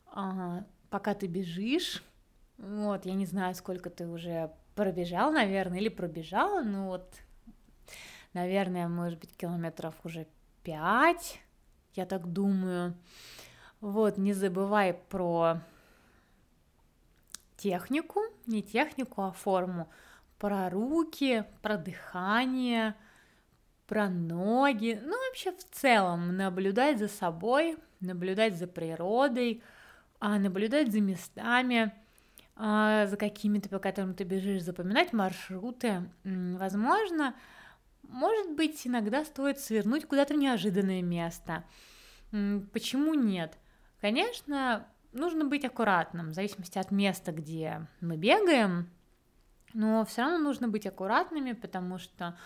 а, 0.08 0.66
пока 0.90 1.14
ты 1.14 1.28
бежишь, 1.28 2.04
вот, 2.58 3.06
я 3.06 3.14
не 3.14 3.26
знаю, 3.26 3.56
сколько 3.56 3.90
ты 3.90 4.06
уже 4.06 4.52
пробежал, 4.80 5.34
наверное, 5.34 5.80
или 5.80 5.90
пробежала, 5.90 6.62
ну 6.62 6.86
вот, 6.86 7.14
наверное, 8.32 8.88
может 8.88 9.20
быть, 9.20 9.36
километров 9.36 9.94
уже 10.06 10.26
пять, 10.64 11.42
я 11.96 12.06
так 12.06 12.26
думаю. 12.32 12.96
Вот, 13.82 14.18
не 14.18 14.32
забывай 14.32 14.94
про 14.94 15.60
технику, 17.58 18.22
не 18.46 18.64
технику, 18.64 19.22
а 19.22 19.34
форму, 19.34 19.90
про 20.38 20.70
руки, 20.70 21.44
про 21.62 21.76
дыхание, 21.76 22.96
про 23.86 24.08
ноги, 24.08 24.98
ну 25.04 25.12
вообще 25.28 25.52
в 25.52 25.70
целом 25.72 26.38
наблюдать 26.38 27.00
за 27.00 27.10
собой, 27.10 27.78
наблюдать 28.00 28.56
за 28.56 28.66
природой, 28.66 29.62
а 30.22 30.40
наблюдать 30.40 30.94
за 30.94 31.02
местами, 31.02 31.92
а, 32.62 33.08
за 33.08 33.16
какими-то, 33.16 33.70
по 33.70 33.80
которым 33.80 34.14
ты 34.14 34.26
бежишь, 34.26 34.64
запоминать 34.64 35.14
маршруты. 35.14 36.04
Возможно, 36.26 37.34
может 38.04 38.54
быть, 38.58 38.86
иногда 38.86 39.24
стоит 39.24 39.60
свернуть 39.60 40.06
куда-то 40.06 40.34
в 40.34 40.38
неожиданное 40.38 41.02
место. 41.02 41.64
Почему 42.74 43.14
нет? 43.14 43.58
Конечно, 44.02 44.86
нужно 45.14 45.46
быть 45.46 45.64
аккуратным, 45.64 46.32
в 46.32 46.34
зависимости 46.34 46.78
от 46.78 46.92
места, 46.92 47.32
где 47.32 47.88
мы 48.02 48.18
бегаем, 48.18 48.90
но 49.74 50.04
все 50.04 50.24
равно 50.24 50.40
нужно 50.40 50.68
быть 50.68 50.86
аккуратными, 50.86 51.54
потому 51.54 51.98
что 51.98 52.38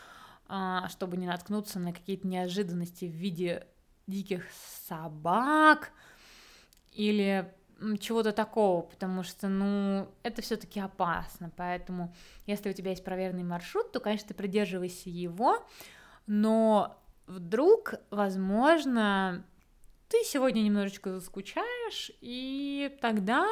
а, 0.47 0.89
чтобы 0.89 1.17
не 1.17 1.25
наткнуться 1.25 1.79
на 1.79 1.91
какие-то 1.91 2.27
неожиданности 2.27 3.05
в 3.05 3.15
виде 3.15 3.65
диких 4.05 4.45
собак 4.87 5.91
или 6.91 7.51
чего-то 7.99 8.31
такого, 8.31 8.81
потому 8.81 9.23
что, 9.23 9.47
ну, 9.47 10.07
это 10.23 10.41
все-таки 10.41 10.79
опасно, 10.79 11.51
поэтому, 11.55 12.13
если 12.45 12.69
у 12.69 12.73
тебя 12.73 12.91
есть 12.91 13.03
проверенный 13.03 13.43
маршрут, 13.43 13.91
то, 13.91 13.99
конечно, 13.99 14.29
ты 14.29 14.33
придерживайся 14.33 15.09
его, 15.09 15.65
но 16.27 16.97
вдруг, 17.27 17.95
возможно, 18.09 19.45
ты 20.09 20.23
сегодня 20.25 20.61
немножечко 20.61 21.11
заскучаешь, 21.11 22.11
и 22.21 22.95
тогда, 23.01 23.47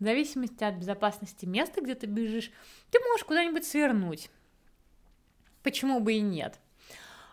в 0.00 0.04
зависимости 0.04 0.64
от 0.64 0.74
безопасности 0.74 1.46
места, 1.46 1.80
где 1.80 1.94
ты 1.94 2.06
бежишь, 2.06 2.50
ты 2.90 2.98
можешь 3.00 3.24
куда-нибудь 3.24 3.64
свернуть. 3.64 4.30
Почему 5.62 6.00
бы 6.00 6.14
и 6.14 6.20
нет? 6.20 6.58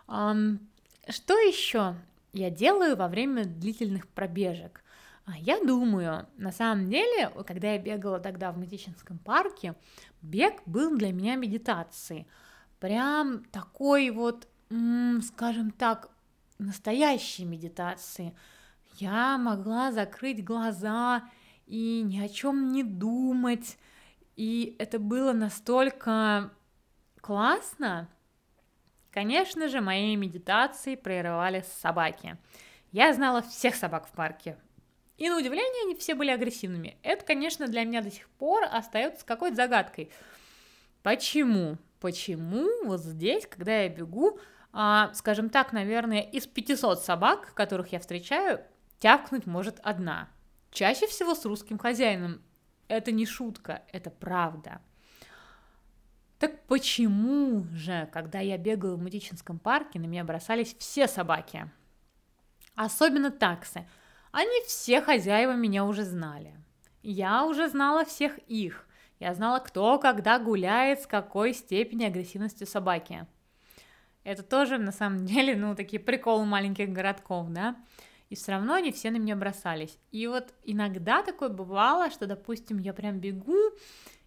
Что 0.06 1.34
еще 1.38 1.96
я 2.32 2.50
делаю 2.50 2.96
во 2.96 3.08
время 3.08 3.44
длительных 3.44 4.06
пробежек? 4.06 4.84
А 5.32 5.38
я 5.38 5.62
думаю, 5.62 6.26
на 6.38 6.50
самом 6.50 6.88
деле, 6.88 7.30
когда 7.46 7.72
я 7.72 7.78
бегала 7.78 8.18
тогда 8.18 8.50
в 8.50 8.58
Матичинском 8.58 9.18
парке, 9.18 9.76
бег 10.22 10.54
был 10.66 10.96
для 10.96 11.12
меня 11.12 11.36
медитацией. 11.36 12.26
Прям 12.80 13.44
такой 13.44 14.10
вот, 14.10 14.48
скажем 15.22 15.70
так, 15.70 16.10
настоящей 16.58 17.44
медитации. 17.44 18.36
Я 18.96 19.38
могла 19.38 19.92
закрыть 19.92 20.44
глаза 20.44 21.22
и 21.66 22.02
ни 22.02 22.18
о 22.18 22.28
чем 22.28 22.72
не 22.72 22.82
думать. 22.82 23.78
И 24.34 24.74
это 24.80 24.98
было 24.98 25.32
настолько 25.32 26.50
классно. 27.20 28.08
Конечно 29.12 29.68
же, 29.68 29.80
мои 29.80 30.16
медитации 30.16 30.96
прерывали 30.96 31.64
собаки. 31.80 32.36
Я 32.90 33.14
знала 33.14 33.42
всех 33.42 33.76
собак 33.76 34.08
в 34.08 34.10
парке, 34.10 34.56
и 35.20 35.28
на 35.28 35.36
удивление 35.36 35.84
они 35.84 35.94
все 35.96 36.14
были 36.14 36.30
агрессивными. 36.30 36.96
Это, 37.02 37.26
конечно, 37.26 37.68
для 37.68 37.84
меня 37.84 38.00
до 38.00 38.10
сих 38.10 38.26
пор 38.30 38.64
остается 38.64 39.26
какой-то 39.26 39.54
загадкой. 39.54 40.10
Почему? 41.02 41.76
Почему 42.00 42.66
вот 42.86 43.02
здесь, 43.02 43.46
когда 43.46 43.82
я 43.82 43.90
бегу, 43.90 44.40
а, 44.72 45.12
скажем 45.12 45.50
так, 45.50 45.74
наверное, 45.74 46.22
из 46.22 46.46
500 46.46 47.04
собак, 47.04 47.52
которых 47.52 47.92
я 47.92 48.00
встречаю, 48.00 48.62
тявкнуть 48.98 49.44
может 49.44 49.78
одна. 49.82 50.30
Чаще 50.70 51.06
всего 51.06 51.34
с 51.34 51.44
русским 51.44 51.76
хозяином. 51.76 52.40
Это 52.88 53.12
не 53.12 53.26
шутка, 53.26 53.82
это 53.92 54.08
правда. 54.08 54.80
Так 56.38 56.62
почему 56.62 57.66
же, 57.74 58.08
когда 58.10 58.38
я 58.40 58.56
бегала 58.56 58.96
в 58.96 59.02
Мутичинском 59.02 59.58
парке, 59.58 59.98
на 59.98 60.06
меня 60.06 60.24
бросались 60.24 60.74
все 60.78 61.06
собаки? 61.06 61.70
Особенно 62.74 63.30
таксы– 63.30 63.86
они 64.32 64.62
все 64.66 65.00
хозяева 65.00 65.52
меня 65.52 65.84
уже 65.84 66.04
знали. 66.04 66.54
Я 67.02 67.44
уже 67.46 67.68
знала 67.68 68.04
всех 68.04 68.38
их. 68.46 68.86
Я 69.18 69.34
знала, 69.34 69.58
кто 69.58 69.98
когда 69.98 70.38
гуляет, 70.38 71.02
с 71.02 71.06
какой 71.06 71.52
степени 71.52 72.04
агрессивности 72.04 72.64
собаки. 72.64 73.26
Это 74.24 74.42
тоже, 74.42 74.78
на 74.78 74.92
самом 74.92 75.26
деле, 75.26 75.56
ну, 75.56 75.74
такие 75.74 76.00
приколы 76.00 76.44
маленьких 76.44 76.90
городков, 76.90 77.48
да? 77.50 77.76
И 78.28 78.36
все 78.36 78.52
равно 78.52 78.74
они 78.74 78.92
все 78.92 79.10
на 79.10 79.16
меня 79.16 79.34
бросались. 79.34 79.98
И 80.12 80.26
вот 80.28 80.54
иногда 80.62 81.22
такое 81.22 81.48
бывало, 81.48 82.10
что, 82.10 82.26
допустим, 82.26 82.78
я 82.78 82.92
прям 82.92 83.18
бегу, 83.18 83.58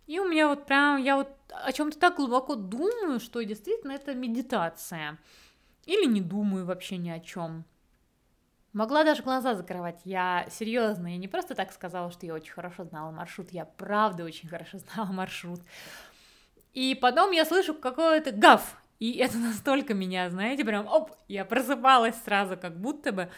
и 0.07 0.19
у 0.19 0.27
меня 0.27 0.49
вот 0.49 0.65
прям, 0.65 1.01
я 1.01 1.15
вот 1.15 1.29
о 1.49 1.71
чем-то 1.71 1.97
так 1.97 2.17
глубоко 2.17 2.55
думаю, 2.55 3.21
что 3.21 3.41
действительно 3.41 3.93
это 3.93 4.13
медитация. 4.13 5.17
Или 5.85 6.05
не 6.05 6.19
думаю 6.21 6.65
вообще 6.65 6.97
ни 6.97 7.09
о 7.09 7.19
чем. 7.19 7.65
Могла 8.73 9.03
даже 9.03 9.21
глаза 9.21 9.53
закрывать. 9.53 10.01
Я 10.03 10.47
серьезно, 10.49 11.07
я 11.07 11.17
не 11.17 11.27
просто 11.27 11.53
так 11.53 11.71
сказала, 11.71 12.11
что 12.11 12.25
я 12.25 12.33
очень 12.33 12.51
хорошо 12.51 12.83
знала 12.83 13.11
маршрут, 13.11 13.51
я 13.51 13.65
правда 13.65 14.23
очень 14.23 14.49
хорошо 14.49 14.79
знала 14.93 15.11
маршрут. 15.11 15.61
И 16.73 16.95
потом 16.95 17.31
я 17.31 17.45
слышу 17.45 17.75
какой-то 17.75 18.31
гав, 18.31 18.81
и 18.99 19.17
это 19.17 19.37
настолько 19.37 19.93
меня, 19.93 20.29
знаете, 20.31 20.65
прям, 20.65 20.87
оп, 20.87 21.11
я 21.27 21.45
просыпалась 21.45 22.15
сразу, 22.23 22.57
как 22.57 22.79
будто 22.79 23.11
бы 23.11 23.29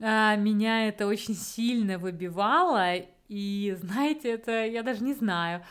а, 0.00 0.36
меня 0.36 0.88
это 0.88 1.06
очень 1.06 1.34
сильно 1.34 1.98
выбивало, 1.98 2.94
и 3.28 3.76
знаете, 3.80 4.30
это 4.30 4.64
я 4.64 4.82
даже 4.82 5.02
не 5.02 5.12
знаю. 5.12 5.64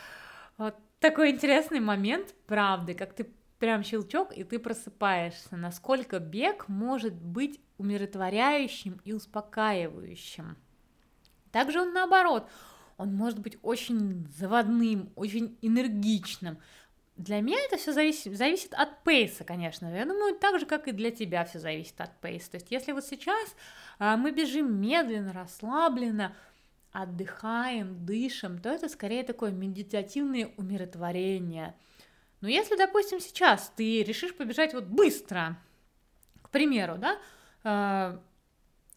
Вот 0.58 0.76
такой 1.00 1.32
интересный 1.32 1.80
момент, 1.80 2.36
правда, 2.45 2.93
как 2.93 3.13
ты 3.13 3.28
прям 3.60 3.84
щелчок, 3.84 4.36
и 4.36 4.44
ты 4.44 4.60
просыпаешься, 4.60 5.56
насколько 5.56 6.20
бег 6.20 6.68
может 6.68 7.13
быть 7.13 7.60
умиротворяющим 7.78 9.02
и 9.04 9.13
успокаивающим. 9.13 10.58
Также 11.52 11.82
он 11.82 11.94
наоборот, 11.94 12.50
он 12.98 13.13
может 13.13 13.39
быть 13.39 13.58
очень 13.62 14.28
заводным, 14.38 15.12
очень 15.15 15.58
энергичным. 15.62 16.58
Для 17.15 17.39
меня 17.39 17.58
это 17.65 17.78
все 17.78 17.94
зависит, 17.94 18.36
зависит 18.36 18.74
от 18.74 19.04
пейса, 19.04 19.46
конечно. 19.46 19.88
Я 19.88 20.06
думаю, 20.06 20.36
так 20.36 20.60
же, 20.60 20.65
как 20.65 20.89
и 20.89 20.91
для 20.91 21.12
тебя 21.12 21.46
все 21.46 21.60
зависит 21.60 22.00
от 22.02 22.20
пейса. 22.20 22.52
То 22.52 22.58
есть, 22.58 22.72
если 22.72 22.91
вот 22.91 23.06
сейчас 23.06 23.56
а, 24.00 24.18
мы 24.18 24.32
бежим 24.32 24.82
медленно, 24.82 25.32
расслабленно, 25.32 26.36
отдыхаем, 26.91 28.06
дышим, 28.06 28.60
то 28.60 28.70
это 28.70 28.89
скорее 28.89 29.24
такое 29.24 29.52
медитативное 29.52 30.52
умиротворение– 30.58 31.74
но 32.41 32.50
если, 32.50 32.76
допустим, 32.76 33.19
сейчас 33.19 33.71
ты 33.76 34.04
решишь 34.04 34.36
побежать 34.36 34.74
вот 34.74 34.86
быстро, 34.86 35.58
к 36.41 36.50
примеру, 36.50 36.98
да, 36.98 37.17
э, 37.63 38.19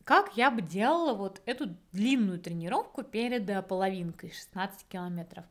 как 0.04 0.36
я 0.36 0.50
бы 0.50 0.62
делала 0.62 1.14
вот 1.14 1.42
эту 1.44 1.76
длинную 1.92 2.38
тренировку 2.40 3.02
перед 3.02 3.48
э, 3.48 3.62
половинкой 3.62 4.32
16 4.32 4.86
километров? 4.88 5.44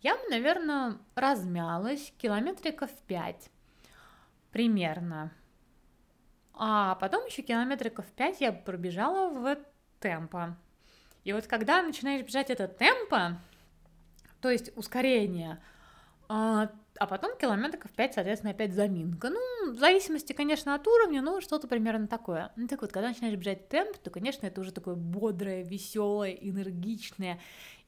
Я 0.00 0.16
бы, 0.16 0.22
наверное, 0.28 0.98
размялась 1.14 2.12
километриков 2.18 2.90
5 3.06 3.50
примерно. 4.50 5.32
А 6.54 6.94
потом 6.96 7.24
еще 7.26 7.42
километриков 7.42 8.06
5 8.06 8.40
я 8.40 8.52
пробежала 8.52 9.30
в 9.30 9.56
темпо. 9.98 10.56
И 11.24 11.32
вот 11.32 11.46
когда 11.46 11.82
начинаешь 11.82 12.26
бежать 12.26 12.50
это 12.50 12.68
темпо, 12.68 13.40
то 14.40 14.50
есть 14.50 14.76
ускорение, 14.76 15.62
а, 16.34 16.70
а 16.98 17.06
потом 17.06 17.36
километров 17.36 17.90
5, 17.94 18.14
соответственно, 18.14 18.52
опять 18.52 18.72
заминка. 18.72 19.28
Ну, 19.28 19.72
в 19.72 19.78
зависимости, 19.78 20.32
конечно, 20.32 20.74
от 20.74 20.88
уровня, 20.88 21.20
но 21.20 21.42
что-то 21.42 21.68
примерно 21.68 22.06
такое. 22.06 22.52
Ну, 22.56 22.68
так 22.68 22.80
вот, 22.80 22.90
когда 22.90 23.10
начинаешь 23.10 23.36
бежать 23.36 23.68
темп, 23.68 23.98
то, 23.98 24.08
конечно, 24.08 24.46
это 24.46 24.62
уже 24.62 24.72
такое 24.72 24.94
бодрое, 24.94 25.62
веселое, 25.62 26.30
энергичное. 26.30 27.38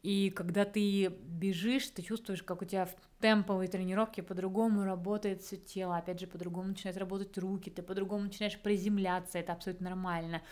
И 0.03 0.29
когда 0.29 0.67
ты 0.67 1.09
бежишь, 1.09 1.89
ты 1.89 2.03
чувствуешь, 2.03 2.43
как 2.43 2.61
у 2.61 2.67
тебя 2.67 2.85
в 2.85 2.95
темповой 3.23 3.67
тренировке 3.69 4.23
по-другому 4.23 4.85
работает 4.85 5.41
все 5.41 5.57
тело, 5.57 5.97
опять 5.97 6.21
же, 6.21 6.27
по-другому 6.27 6.69
начинают 6.69 6.99
работать 6.99 7.39
руки, 7.39 7.71
ты 7.71 7.81
по-другому 7.81 8.25
начинаешь 8.25 8.61
приземляться, 8.61 9.39
это 9.39 9.55
абсолютно 9.55 9.89
нормально. 9.89 10.43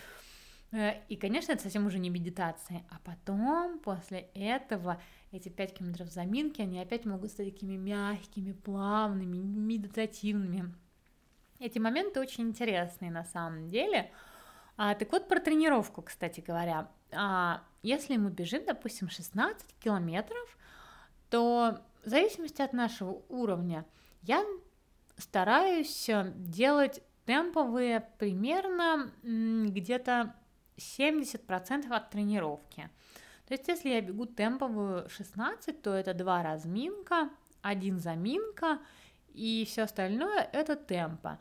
Э, 0.73 0.95
и, 1.11 1.17
конечно, 1.17 1.53
это 1.53 1.65
совсем 1.65 1.85
уже 1.85 1.99
не 1.99 2.09
медитация. 2.09 2.87
А 2.91 2.99
потом, 3.05 3.79
после 3.81 4.31
этого, 4.35 4.99
эти 5.33 5.49
5 5.49 5.75
километров 5.75 6.09
заминки, 6.09 6.61
они 6.61 6.79
опять 6.79 7.07
могут 7.07 7.31
стать 7.31 7.53
такими 7.53 7.77
мягкими, 7.77 8.53
плавными, 8.53 9.39
медитативными. 9.39 10.75
Эти 11.59 11.79
моменты 11.79 12.21
очень 12.21 12.45
интересные 12.45 13.11
на 13.11 13.25
самом 13.25 13.69
деле. 13.69 14.11
А, 14.77 14.95
так 14.95 15.11
вот, 15.11 15.29
про 15.29 15.41
тренировку, 15.41 16.03
кстати 16.03 16.41
говоря. 16.41 16.91
А, 17.13 17.63
если 17.83 18.17
мы 18.17 18.31
бежим, 18.31 18.65
допустим, 18.67 19.09
16 19.09 19.75
километров, 19.81 20.59
то 21.31 21.79
в 22.05 22.09
зависимости 22.09 22.61
от 22.61 22.73
нашего 22.73 23.23
уровня 23.29 23.87
я 24.23 24.45
стараюсь 25.17 26.11
делать 26.35 27.03
темповые 27.27 28.09
примерно 28.19 29.13
где-то 29.23 30.35
70% 30.77 31.91
от 31.91 32.11
тренировки. 32.11 32.91
То 33.53 33.57
есть, 33.57 33.69
если 33.69 33.91
я 33.91 34.01
бегу 34.01 34.25
темповую 34.25 35.11
16, 35.11 35.83
то 35.83 35.93
это 35.93 36.15
два 36.15 36.43
разминка, 36.43 37.29
один 37.61 37.99
заминка, 37.99 38.79
и 39.35 39.67
все 39.69 39.83
остальное 39.83 40.49
это 40.55 40.75
темпо. 40.75 41.39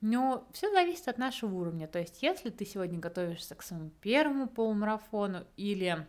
Но 0.00 0.44
все 0.52 0.72
зависит 0.72 1.06
от 1.06 1.18
нашего 1.18 1.54
уровня. 1.54 1.86
То 1.86 2.00
есть, 2.00 2.20
если 2.20 2.50
ты 2.50 2.66
сегодня 2.66 2.98
готовишься 2.98 3.54
к 3.54 3.62
своему 3.62 3.90
первому 4.00 4.48
полумарафону 4.48 5.46
или 5.56 6.04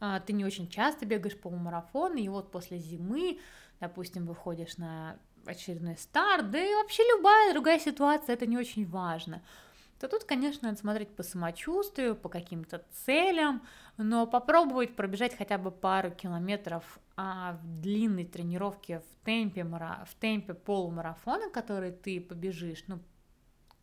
а, 0.00 0.18
ты 0.18 0.32
не 0.32 0.44
очень 0.44 0.68
часто 0.68 1.06
бегаешь 1.06 1.38
полумарафон, 1.38 2.16
и 2.16 2.28
вот 2.28 2.50
после 2.50 2.78
зимы, 2.78 3.38
допустим, 3.78 4.26
выходишь 4.26 4.76
на 4.76 5.20
очередной 5.46 5.96
старт, 5.96 6.50
да 6.50 6.58
и 6.58 6.74
вообще 6.74 7.04
любая 7.16 7.52
другая 7.52 7.78
ситуация, 7.78 8.32
это 8.32 8.46
не 8.46 8.58
очень 8.58 8.88
важно 8.88 9.40
то 9.98 10.08
тут, 10.08 10.24
конечно, 10.24 10.68
надо 10.68 10.80
смотреть 10.80 11.14
по 11.14 11.22
самочувствию, 11.22 12.14
по 12.14 12.28
каким-то 12.28 12.84
целям, 12.92 13.62
но 13.96 14.26
попробовать 14.26 14.94
пробежать 14.94 15.36
хотя 15.36 15.58
бы 15.58 15.70
пару 15.70 16.10
километров 16.12 17.00
а, 17.16 17.58
в 17.62 17.80
длинной 17.80 18.24
тренировке 18.24 19.00
в 19.00 19.24
темпе, 19.24 19.64
в 19.64 20.14
темпе 20.20 20.54
полумарафона, 20.54 21.50
который 21.50 21.90
ты 21.90 22.20
побежишь, 22.20 22.84
ну, 22.86 23.00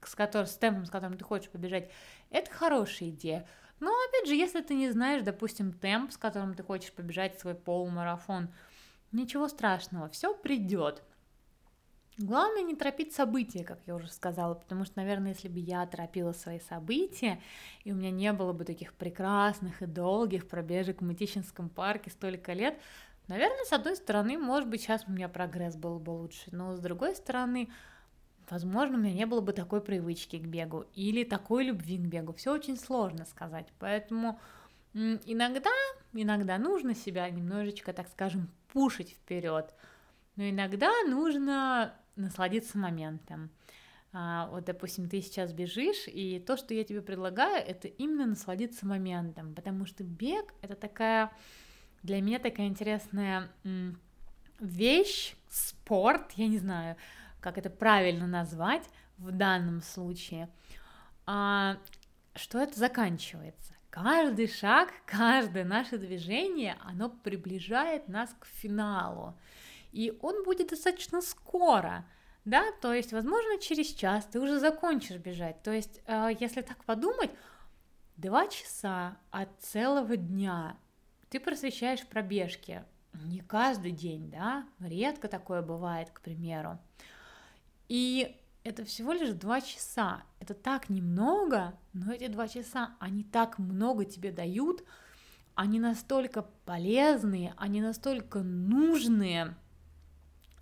с, 0.04 0.16
которым, 0.16 0.48
с 0.48 0.58
темпом, 0.58 0.86
с 0.86 0.90
которым 0.90 1.18
ты 1.18 1.26
хочешь 1.26 1.50
побежать, 1.50 1.92
это 2.30 2.50
хорошая 2.52 3.10
идея. 3.10 3.48
Но, 3.82 3.92
опять 4.08 4.28
же, 4.28 4.36
если 4.36 4.62
ты 4.62 4.74
не 4.74 4.92
знаешь, 4.92 5.24
допустим, 5.24 5.74
темп, 5.74 6.12
с 6.12 6.18
которым 6.18 6.54
ты 6.54 6.64
хочешь 6.64 6.94
побежать 6.94 7.40
свой 7.40 7.56
полумарафон, 7.56 8.50
ничего 9.12 9.50
страшного, 9.50 10.10
все 10.10 10.34
придет. 10.34 11.04
Главное 12.18 12.64
не 12.64 12.76
торопить 12.76 13.14
события, 13.14 13.66
как 13.66 13.80
я 13.86 13.94
уже 13.94 14.10
сказала, 14.10 14.54
потому 14.54 14.86
что, 14.86 14.94
наверное, 14.98 15.32
если 15.32 15.50
бы 15.50 15.60
я 15.60 15.86
торопила 15.86 16.32
свои 16.32 16.62
события, 16.62 17.42
и 17.84 17.92
у 17.92 17.96
меня 17.96 18.10
не 18.10 18.32
было 18.32 18.54
бы 18.54 18.64
таких 18.64 18.94
прекрасных 18.94 19.82
и 19.82 19.86
долгих 19.86 20.48
пробежек 20.48 21.02
в 21.02 21.06
Мытищинском 21.06 21.68
парке 21.68 22.10
столько 22.10 22.54
лет, 22.54 22.80
наверное, 23.28 23.66
с 23.66 23.74
одной 23.74 23.98
стороны, 23.98 24.38
может 24.38 24.70
быть, 24.70 24.82
сейчас 24.82 25.04
у 25.08 25.12
меня 25.12 25.28
прогресс 25.28 25.76
был 25.76 26.00
бы 26.00 26.12
лучше, 26.12 26.44
но 26.54 26.74
с 26.78 26.80
другой 26.80 27.18
стороны, 27.18 27.70
возможно, 28.50 28.96
у 28.98 29.02
меня 29.02 29.14
не 29.14 29.26
было 29.26 29.42
бы 29.42 29.52
такой 29.52 29.82
привычки 29.82 30.38
к 30.38 30.48
бегу 30.48 30.86
или 30.94 31.26
такой 31.26 31.66
любви 31.66 31.98
к 31.98 32.02
бегу. 32.02 32.32
Все 32.32 32.54
очень 32.54 32.78
сложно 32.78 33.26
сказать, 33.26 33.68
поэтому 33.78 34.40
иногда, 34.94 35.70
иногда 36.14 36.58
нужно 36.60 36.96
себя 36.96 37.30
немножечко, 37.30 37.92
так 37.92 38.08
скажем, 38.08 38.50
пушить 38.72 39.10
вперед, 39.10 39.74
но 40.38 40.50
иногда 40.50 40.92
нужно 41.10 41.94
насладиться 42.16 42.78
моментом. 42.78 43.50
А, 44.14 44.48
вот, 44.48 44.64
допустим, 44.64 45.10
ты 45.10 45.22
сейчас 45.22 45.52
бежишь, 45.52 46.08
и 46.08 46.40
то, 46.40 46.56
что 46.56 46.74
я 46.74 46.86
тебе 46.86 47.02
предлагаю, 47.02 47.66
это 47.66 47.90
именно 47.90 48.26
насладиться 48.26 48.86
моментом, 48.86 49.54
потому 49.54 49.86
что 49.86 50.04
бег— 50.06 50.54
это 50.62 50.76
такая, 50.76 51.32
для 52.02 52.22
меня 52.22 52.40
такая 52.40 52.68
интересная 52.68 53.50
вещь, 54.60 55.36
спорт, 55.50 56.32
я 56.38 56.48
не 56.48 56.60
знаю, 56.60 56.96
как 57.42 57.58
это 57.58 57.70
правильно 57.70 58.26
назвать 58.26 58.84
в 59.18 59.32
данном 59.32 59.82
случае, 59.82 60.50
а, 61.26 61.78
что 62.36 62.60
это 62.60 62.80
заканчивается. 62.80 63.74
Каждый 63.90 64.48
шаг, 64.48 64.94
каждое 65.06 65.66
наше 65.66 65.98
движение, 65.98 66.78
оно 66.82 67.10
приближает 67.10 68.08
нас 68.08 68.34
к 68.40 68.46
финалу 68.46 69.38
и 69.96 70.18
он 70.22 70.44
будет 70.44 70.72
достаточно 70.72 71.22
скоро, 71.22 72.06
да, 72.44 72.66
то 72.82 72.94
есть, 72.94 73.14
возможно, 73.14 73.58
через 73.60 73.88
час 73.88 74.26
ты 74.26 74.42
уже 74.42 74.60
закончишь 74.60 75.18
бежать, 75.18 75.64
то 75.64 75.72
есть, 75.72 76.02
э, 76.06 76.32
если 76.38 76.62
так 76.62 76.84
подумать, 76.84 77.32
два 78.18 78.48
часа 78.48 79.18
от 79.32 79.50
целого 79.62 80.18
дня 80.18 80.76
ты 81.30 81.40
просвещаешь 81.40 82.06
пробежки, 82.06 82.84
не 83.14 83.40
каждый 83.40 83.92
день, 83.92 84.30
да, 84.30 84.66
редко 84.80 85.30
такое 85.30 85.62
бывает, 85.62 86.10
к 86.10 86.20
примеру, 86.20 86.78
и 87.88 88.38
это 88.66 88.84
всего 88.84 89.14
лишь 89.14 89.32
два 89.32 89.62
часа, 89.62 90.24
это 90.42 90.54
так 90.54 90.90
немного, 90.90 91.74
но 91.94 92.12
эти 92.12 92.28
два 92.28 92.50
часа, 92.50 92.96
они 93.00 93.24
так 93.24 93.60
много 93.60 94.04
тебе 94.04 94.34
дают, 94.34 94.84
они 95.54 95.80
настолько 95.80 96.42
полезные, 96.66 97.54
они 97.56 97.80
настолько 97.80 98.40
нужные, 98.40 99.56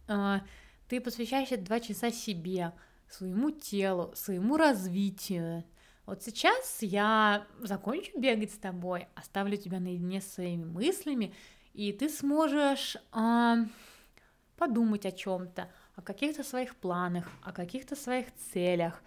ты 0.08 1.02
посвящаешь 1.02 1.50
два 1.64 1.80
часа 1.80 2.12
себе, 2.12 2.74
своему 3.10 3.52
телу, 3.52 4.12
своему 4.16 4.58
развитию. 4.58 5.64
Вот 6.06 6.22
сейчас 6.24 6.82
я 6.82 7.48
закончу 7.60 8.12
бегать 8.20 8.52
с 8.52 8.58
тобой, 8.58 9.08
оставлю 9.16 9.56
тебя 9.56 9.80
наедине 9.80 10.20
с 10.20 10.34
своими 10.34 10.66
мыслями, 10.66 11.34
и 11.74 11.94
ты 11.94 12.10
сможешь 12.10 12.98
э, 13.14 13.56
подумать 14.58 15.06
о 15.06 15.12
чем-то, 15.12 15.72
о 15.96 16.02
каких-то 16.02 16.44
своих 16.44 16.76
планах, 16.76 17.30
о 17.42 17.54
каких-то 17.54 17.96
своих 17.96 18.28
целях, 18.36 19.02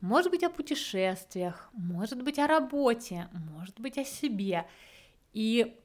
может 0.00 0.30
быть, 0.30 0.42
о 0.42 0.50
путешествиях, 0.50 1.70
может 1.72 2.22
быть, 2.22 2.38
о 2.38 2.46
работе, 2.46 3.28
может 3.32 3.80
быть, 3.80 3.96
о 3.96 4.04
себе. 4.04 4.66
И 5.32 5.80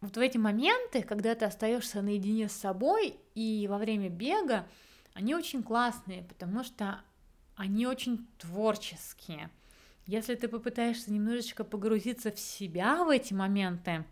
вот 0.00 0.16
в 0.16 0.20
эти 0.20 0.38
моменты, 0.38 1.02
когда 1.02 1.34
ты 1.34 1.44
остаешься 1.44 2.00
наедине 2.00 2.48
с 2.48 2.52
собой, 2.52 3.16
и 3.34 3.66
во 3.68 3.78
время 3.78 4.08
бега, 4.08 4.66
они 5.12 5.34
очень 5.34 5.62
классные, 5.62 6.22
потому 6.22 6.64
что 6.64 7.00
они 7.56 7.86
очень 7.86 8.26
творческие. 8.38 9.50
Если 10.06 10.34
ты 10.34 10.48
попытаешься 10.48 11.12
немножечко 11.12 11.64
погрузиться 11.64 12.32
в 12.32 12.38
себя 12.40 13.04
в 13.04 13.10
эти 13.10 13.34
моменты, 13.34 14.04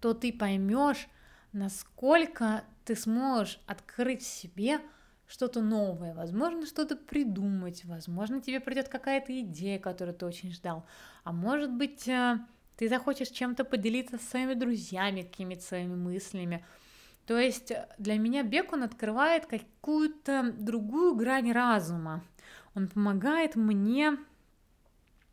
то 0.00 0.14
ты 0.14 0.32
поймешь, 0.32 1.08
насколько 1.52 2.64
ты 2.84 2.94
сможешь 2.94 3.60
открыть 3.66 4.22
в 4.22 4.26
себе 4.26 4.80
что-то 5.26 5.62
новое, 5.62 6.14
возможно, 6.14 6.66
что-то 6.66 6.94
придумать, 6.96 7.84
возможно, 7.84 8.40
тебе 8.40 8.60
придет 8.60 8.88
какая-то 8.88 9.40
идея, 9.40 9.78
которую 9.78 10.14
ты 10.14 10.26
очень 10.26 10.52
ждал, 10.52 10.86
а 11.24 11.32
может 11.32 11.72
быть, 11.72 12.06
э, 12.06 12.38
ты 12.76 12.88
захочешь 12.88 13.28
чем-то 13.28 13.64
поделиться 13.64 14.18
со 14.18 14.24
своими 14.24 14.54
друзьями, 14.54 15.22
какими-то 15.22 15.62
своими 15.62 15.94
мыслями. 15.94 16.64
То 17.26 17.38
есть 17.38 17.70
э, 17.70 17.88
для 17.98 18.18
меня 18.18 18.42
бег, 18.42 18.72
он 18.72 18.82
открывает 18.82 19.46
какую-то 19.46 20.52
другую 20.58 21.14
грань 21.14 21.52
разума. 21.52 22.24
Он 22.74 22.88
помогает 22.88 23.56
мне 23.56 24.16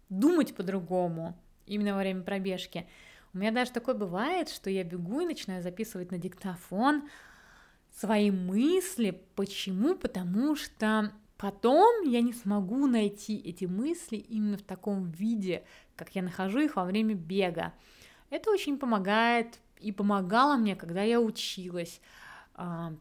думать 0.10 0.56
по-другому 0.56 1.38
именно 1.66 1.94
во 1.94 2.00
время 2.00 2.22
пробежки. 2.22 2.88
У 3.34 3.38
меня 3.38 3.52
даже 3.52 3.72
такое 3.72 3.96
бывает, 3.96 4.50
что 4.50 4.70
я 4.70 4.84
бегу 4.84 5.22
и 5.22 5.26
начинаю 5.26 5.62
записывать 5.62 6.12
на 6.12 6.18
диктофон 6.18 7.08
свои 7.96 8.32
мысли. 8.32 9.22
Почему? 9.36 9.96
Потому 9.96 10.56
что 10.56 11.14
потом 11.38 12.04
я 12.04 12.22
не 12.22 12.34
смогу 12.34 12.88
найти 12.88 13.38
эти 13.38 13.66
мысли 13.66 14.18
именно 14.18 14.58
в 14.58 14.64
таком 14.64 15.12
виде, 15.12 15.64
как 16.00 16.16
я 16.16 16.22
нахожу 16.22 16.60
их 16.60 16.78
во 16.78 16.86
время 16.86 17.14
бега. 17.14 17.74
Это 18.30 18.50
очень 18.52 18.78
помогает 18.78 19.60
и 19.82 19.92
помогало 19.92 20.56
мне, 20.56 20.76
когда 20.76 21.04
я 21.04 21.20
училась 21.20 22.00
э, 22.56 22.92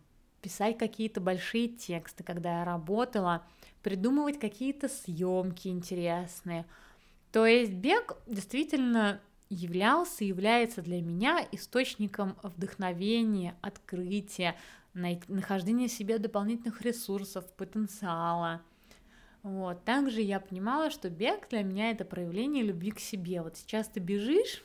писать 0.42 0.76
какие-то 0.76 1.20
большие 1.20 1.68
тексты, 1.68 2.24
когда 2.24 2.58
я 2.58 2.64
работала, 2.64 3.46
придумывать 3.82 4.40
какие-то 4.40 4.88
съемки 4.88 5.68
интересные. 5.68 6.66
То 7.30 7.46
есть 7.46 7.72
бег 7.72 8.16
действительно 8.26 9.20
являлся 9.48 10.24
и 10.24 10.28
является 10.28 10.82
для 10.82 11.00
меня 11.00 11.46
источником 11.52 12.36
вдохновения, 12.42 13.54
открытия, 13.60 14.56
нахождения 14.92 15.86
в 15.86 15.92
себе 15.92 16.18
дополнительных 16.18 16.82
ресурсов, 16.82 17.44
потенциала. 17.52 18.60
Вот. 19.48 19.82
Также 19.84 20.20
я 20.20 20.40
понимала, 20.40 20.90
что 20.90 21.08
бег 21.08 21.48
для 21.48 21.62
меня 21.62 21.90
это 21.90 22.04
проявление 22.04 22.62
любви 22.62 22.90
к 22.90 23.00
себе. 23.00 23.40
Вот 23.40 23.56
сейчас 23.56 23.88
ты 23.88 23.98
бежишь, 23.98 24.62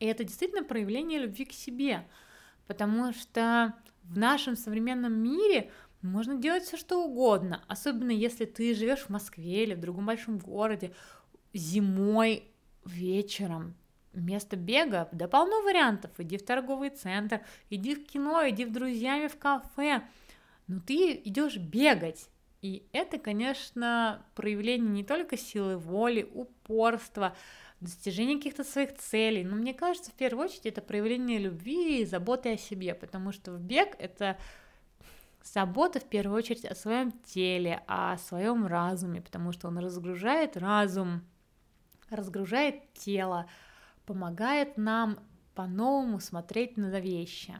И 0.00 0.06
это 0.06 0.24
действительно 0.24 0.64
проявление 0.64 1.20
любви 1.20 1.44
к 1.44 1.52
себе, 1.52 2.04
потому 2.66 3.12
что 3.12 3.72
в 4.02 4.18
нашем 4.18 4.56
современном 4.56 5.12
мире 5.12 5.70
можно 6.02 6.34
делать 6.34 6.64
все 6.64 6.76
что 6.76 7.04
угодно, 7.04 7.62
особенно 7.68 8.10
если 8.10 8.44
ты 8.44 8.74
живешь 8.74 9.04
в 9.04 9.08
Москве 9.10 9.62
или 9.62 9.74
в 9.74 9.80
другом 9.80 10.06
большом 10.06 10.38
городе 10.38 10.92
зимой 11.52 12.50
вечером. 12.84 13.76
Вместо 14.12 14.56
бега, 14.56 15.08
да 15.12 15.28
полно 15.28 15.62
вариантов. 15.62 16.10
Иди 16.18 16.38
в 16.38 16.44
торговый 16.44 16.90
центр, 16.90 17.40
иди 17.70 17.94
в 17.94 18.04
кино, 18.04 18.48
иди 18.48 18.64
в 18.64 18.72
друзьями 18.72 19.28
в 19.28 19.38
кафе. 19.38 20.02
Но 20.66 20.80
ты 20.80 21.12
идешь 21.24 21.56
бегать. 21.56 22.28
И 22.64 22.88
это, 22.92 23.18
конечно, 23.18 24.24
проявление 24.34 24.88
не 24.88 25.04
только 25.04 25.36
силы 25.36 25.76
воли, 25.76 26.26
упорства, 26.32 27.36
достижения 27.80 28.38
каких-то 28.38 28.64
своих 28.64 28.96
целей, 28.96 29.44
но 29.44 29.54
мне 29.54 29.74
кажется, 29.74 30.10
в 30.10 30.14
первую 30.14 30.46
очередь 30.46 30.64
это 30.64 30.80
проявление 30.80 31.38
любви 31.38 32.00
и 32.00 32.06
заботы 32.06 32.54
о 32.54 32.56
себе, 32.56 32.94
потому 32.94 33.32
что 33.32 33.52
в 33.52 33.60
бег 33.60 33.94
это 33.98 34.38
забота 35.42 36.00
в 36.00 36.06
первую 36.06 36.38
очередь 36.38 36.64
о 36.64 36.74
своем 36.74 37.12
теле, 37.26 37.82
о 37.86 38.16
своем 38.16 38.66
разуме, 38.66 39.20
потому 39.20 39.52
что 39.52 39.68
он 39.68 39.76
разгружает 39.76 40.56
разум, 40.56 41.22
разгружает 42.08 42.94
тело, 42.94 43.46
помогает 44.06 44.78
нам 44.78 45.18
по-новому 45.54 46.18
смотреть 46.18 46.78
на 46.78 46.98
вещи. 46.98 47.56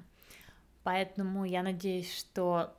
Поэтому 0.82 1.44
я 1.44 1.62
надеюсь, 1.62 2.10
что 2.10 2.74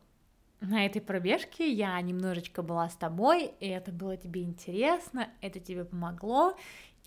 на 0.67 0.85
этой 0.85 1.01
пробежке 1.01 1.71
я 1.71 1.99
немножечко 2.01 2.61
была 2.61 2.89
с 2.89 2.95
тобой, 2.95 3.51
и 3.59 3.67
это 3.67 3.91
было 3.91 4.17
тебе 4.17 4.43
интересно, 4.43 5.29
это 5.41 5.59
тебе 5.59 5.85
помогло. 5.85 6.57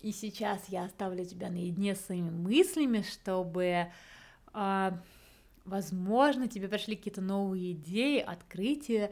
И 0.01 0.11
сейчас 0.11 0.69
я 0.69 0.85
оставлю 0.85 1.25
тебя 1.25 1.49
наедине 1.49 1.95
с 1.95 2.05
своими 2.05 2.29
мыслями, 2.29 3.01
чтобы, 3.01 3.87
э, 4.53 4.91
возможно, 5.65 6.47
тебе 6.47 6.69
пришли 6.69 6.95
какие-то 6.95 7.21
новые 7.21 7.73
идеи, 7.73 8.19
открытия, 8.19 9.11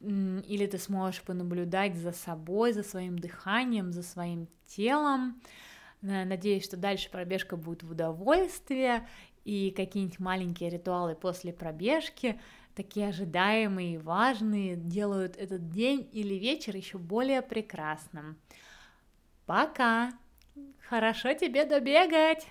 или 0.00 0.66
ты 0.66 0.78
сможешь 0.78 1.22
понаблюдать 1.22 1.96
за 1.96 2.12
собой, 2.12 2.72
за 2.72 2.82
своим 2.82 3.18
дыханием, 3.18 3.92
за 3.92 4.02
своим 4.02 4.48
телом. 4.66 5.40
Надеюсь, 6.02 6.64
что 6.64 6.76
дальше 6.76 7.10
пробежка 7.10 7.56
будет 7.56 7.82
в 7.82 7.90
удовольствие, 7.90 9.08
и 9.44 9.70
какие-нибудь 9.70 10.20
маленькие 10.20 10.70
ритуалы 10.70 11.14
после 11.14 11.52
пробежки, 11.52 12.40
такие 12.78 13.08
ожидаемые 13.08 13.94
и 13.94 13.98
важные, 13.98 14.76
делают 14.76 15.36
этот 15.36 15.68
день 15.72 16.08
или 16.12 16.34
вечер 16.34 16.76
еще 16.76 16.96
более 16.96 17.42
прекрасным. 17.42 18.38
Пока! 19.46 20.12
Хорошо 20.88 21.32
тебе 21.34 21.64
добегать! 21.64 22.46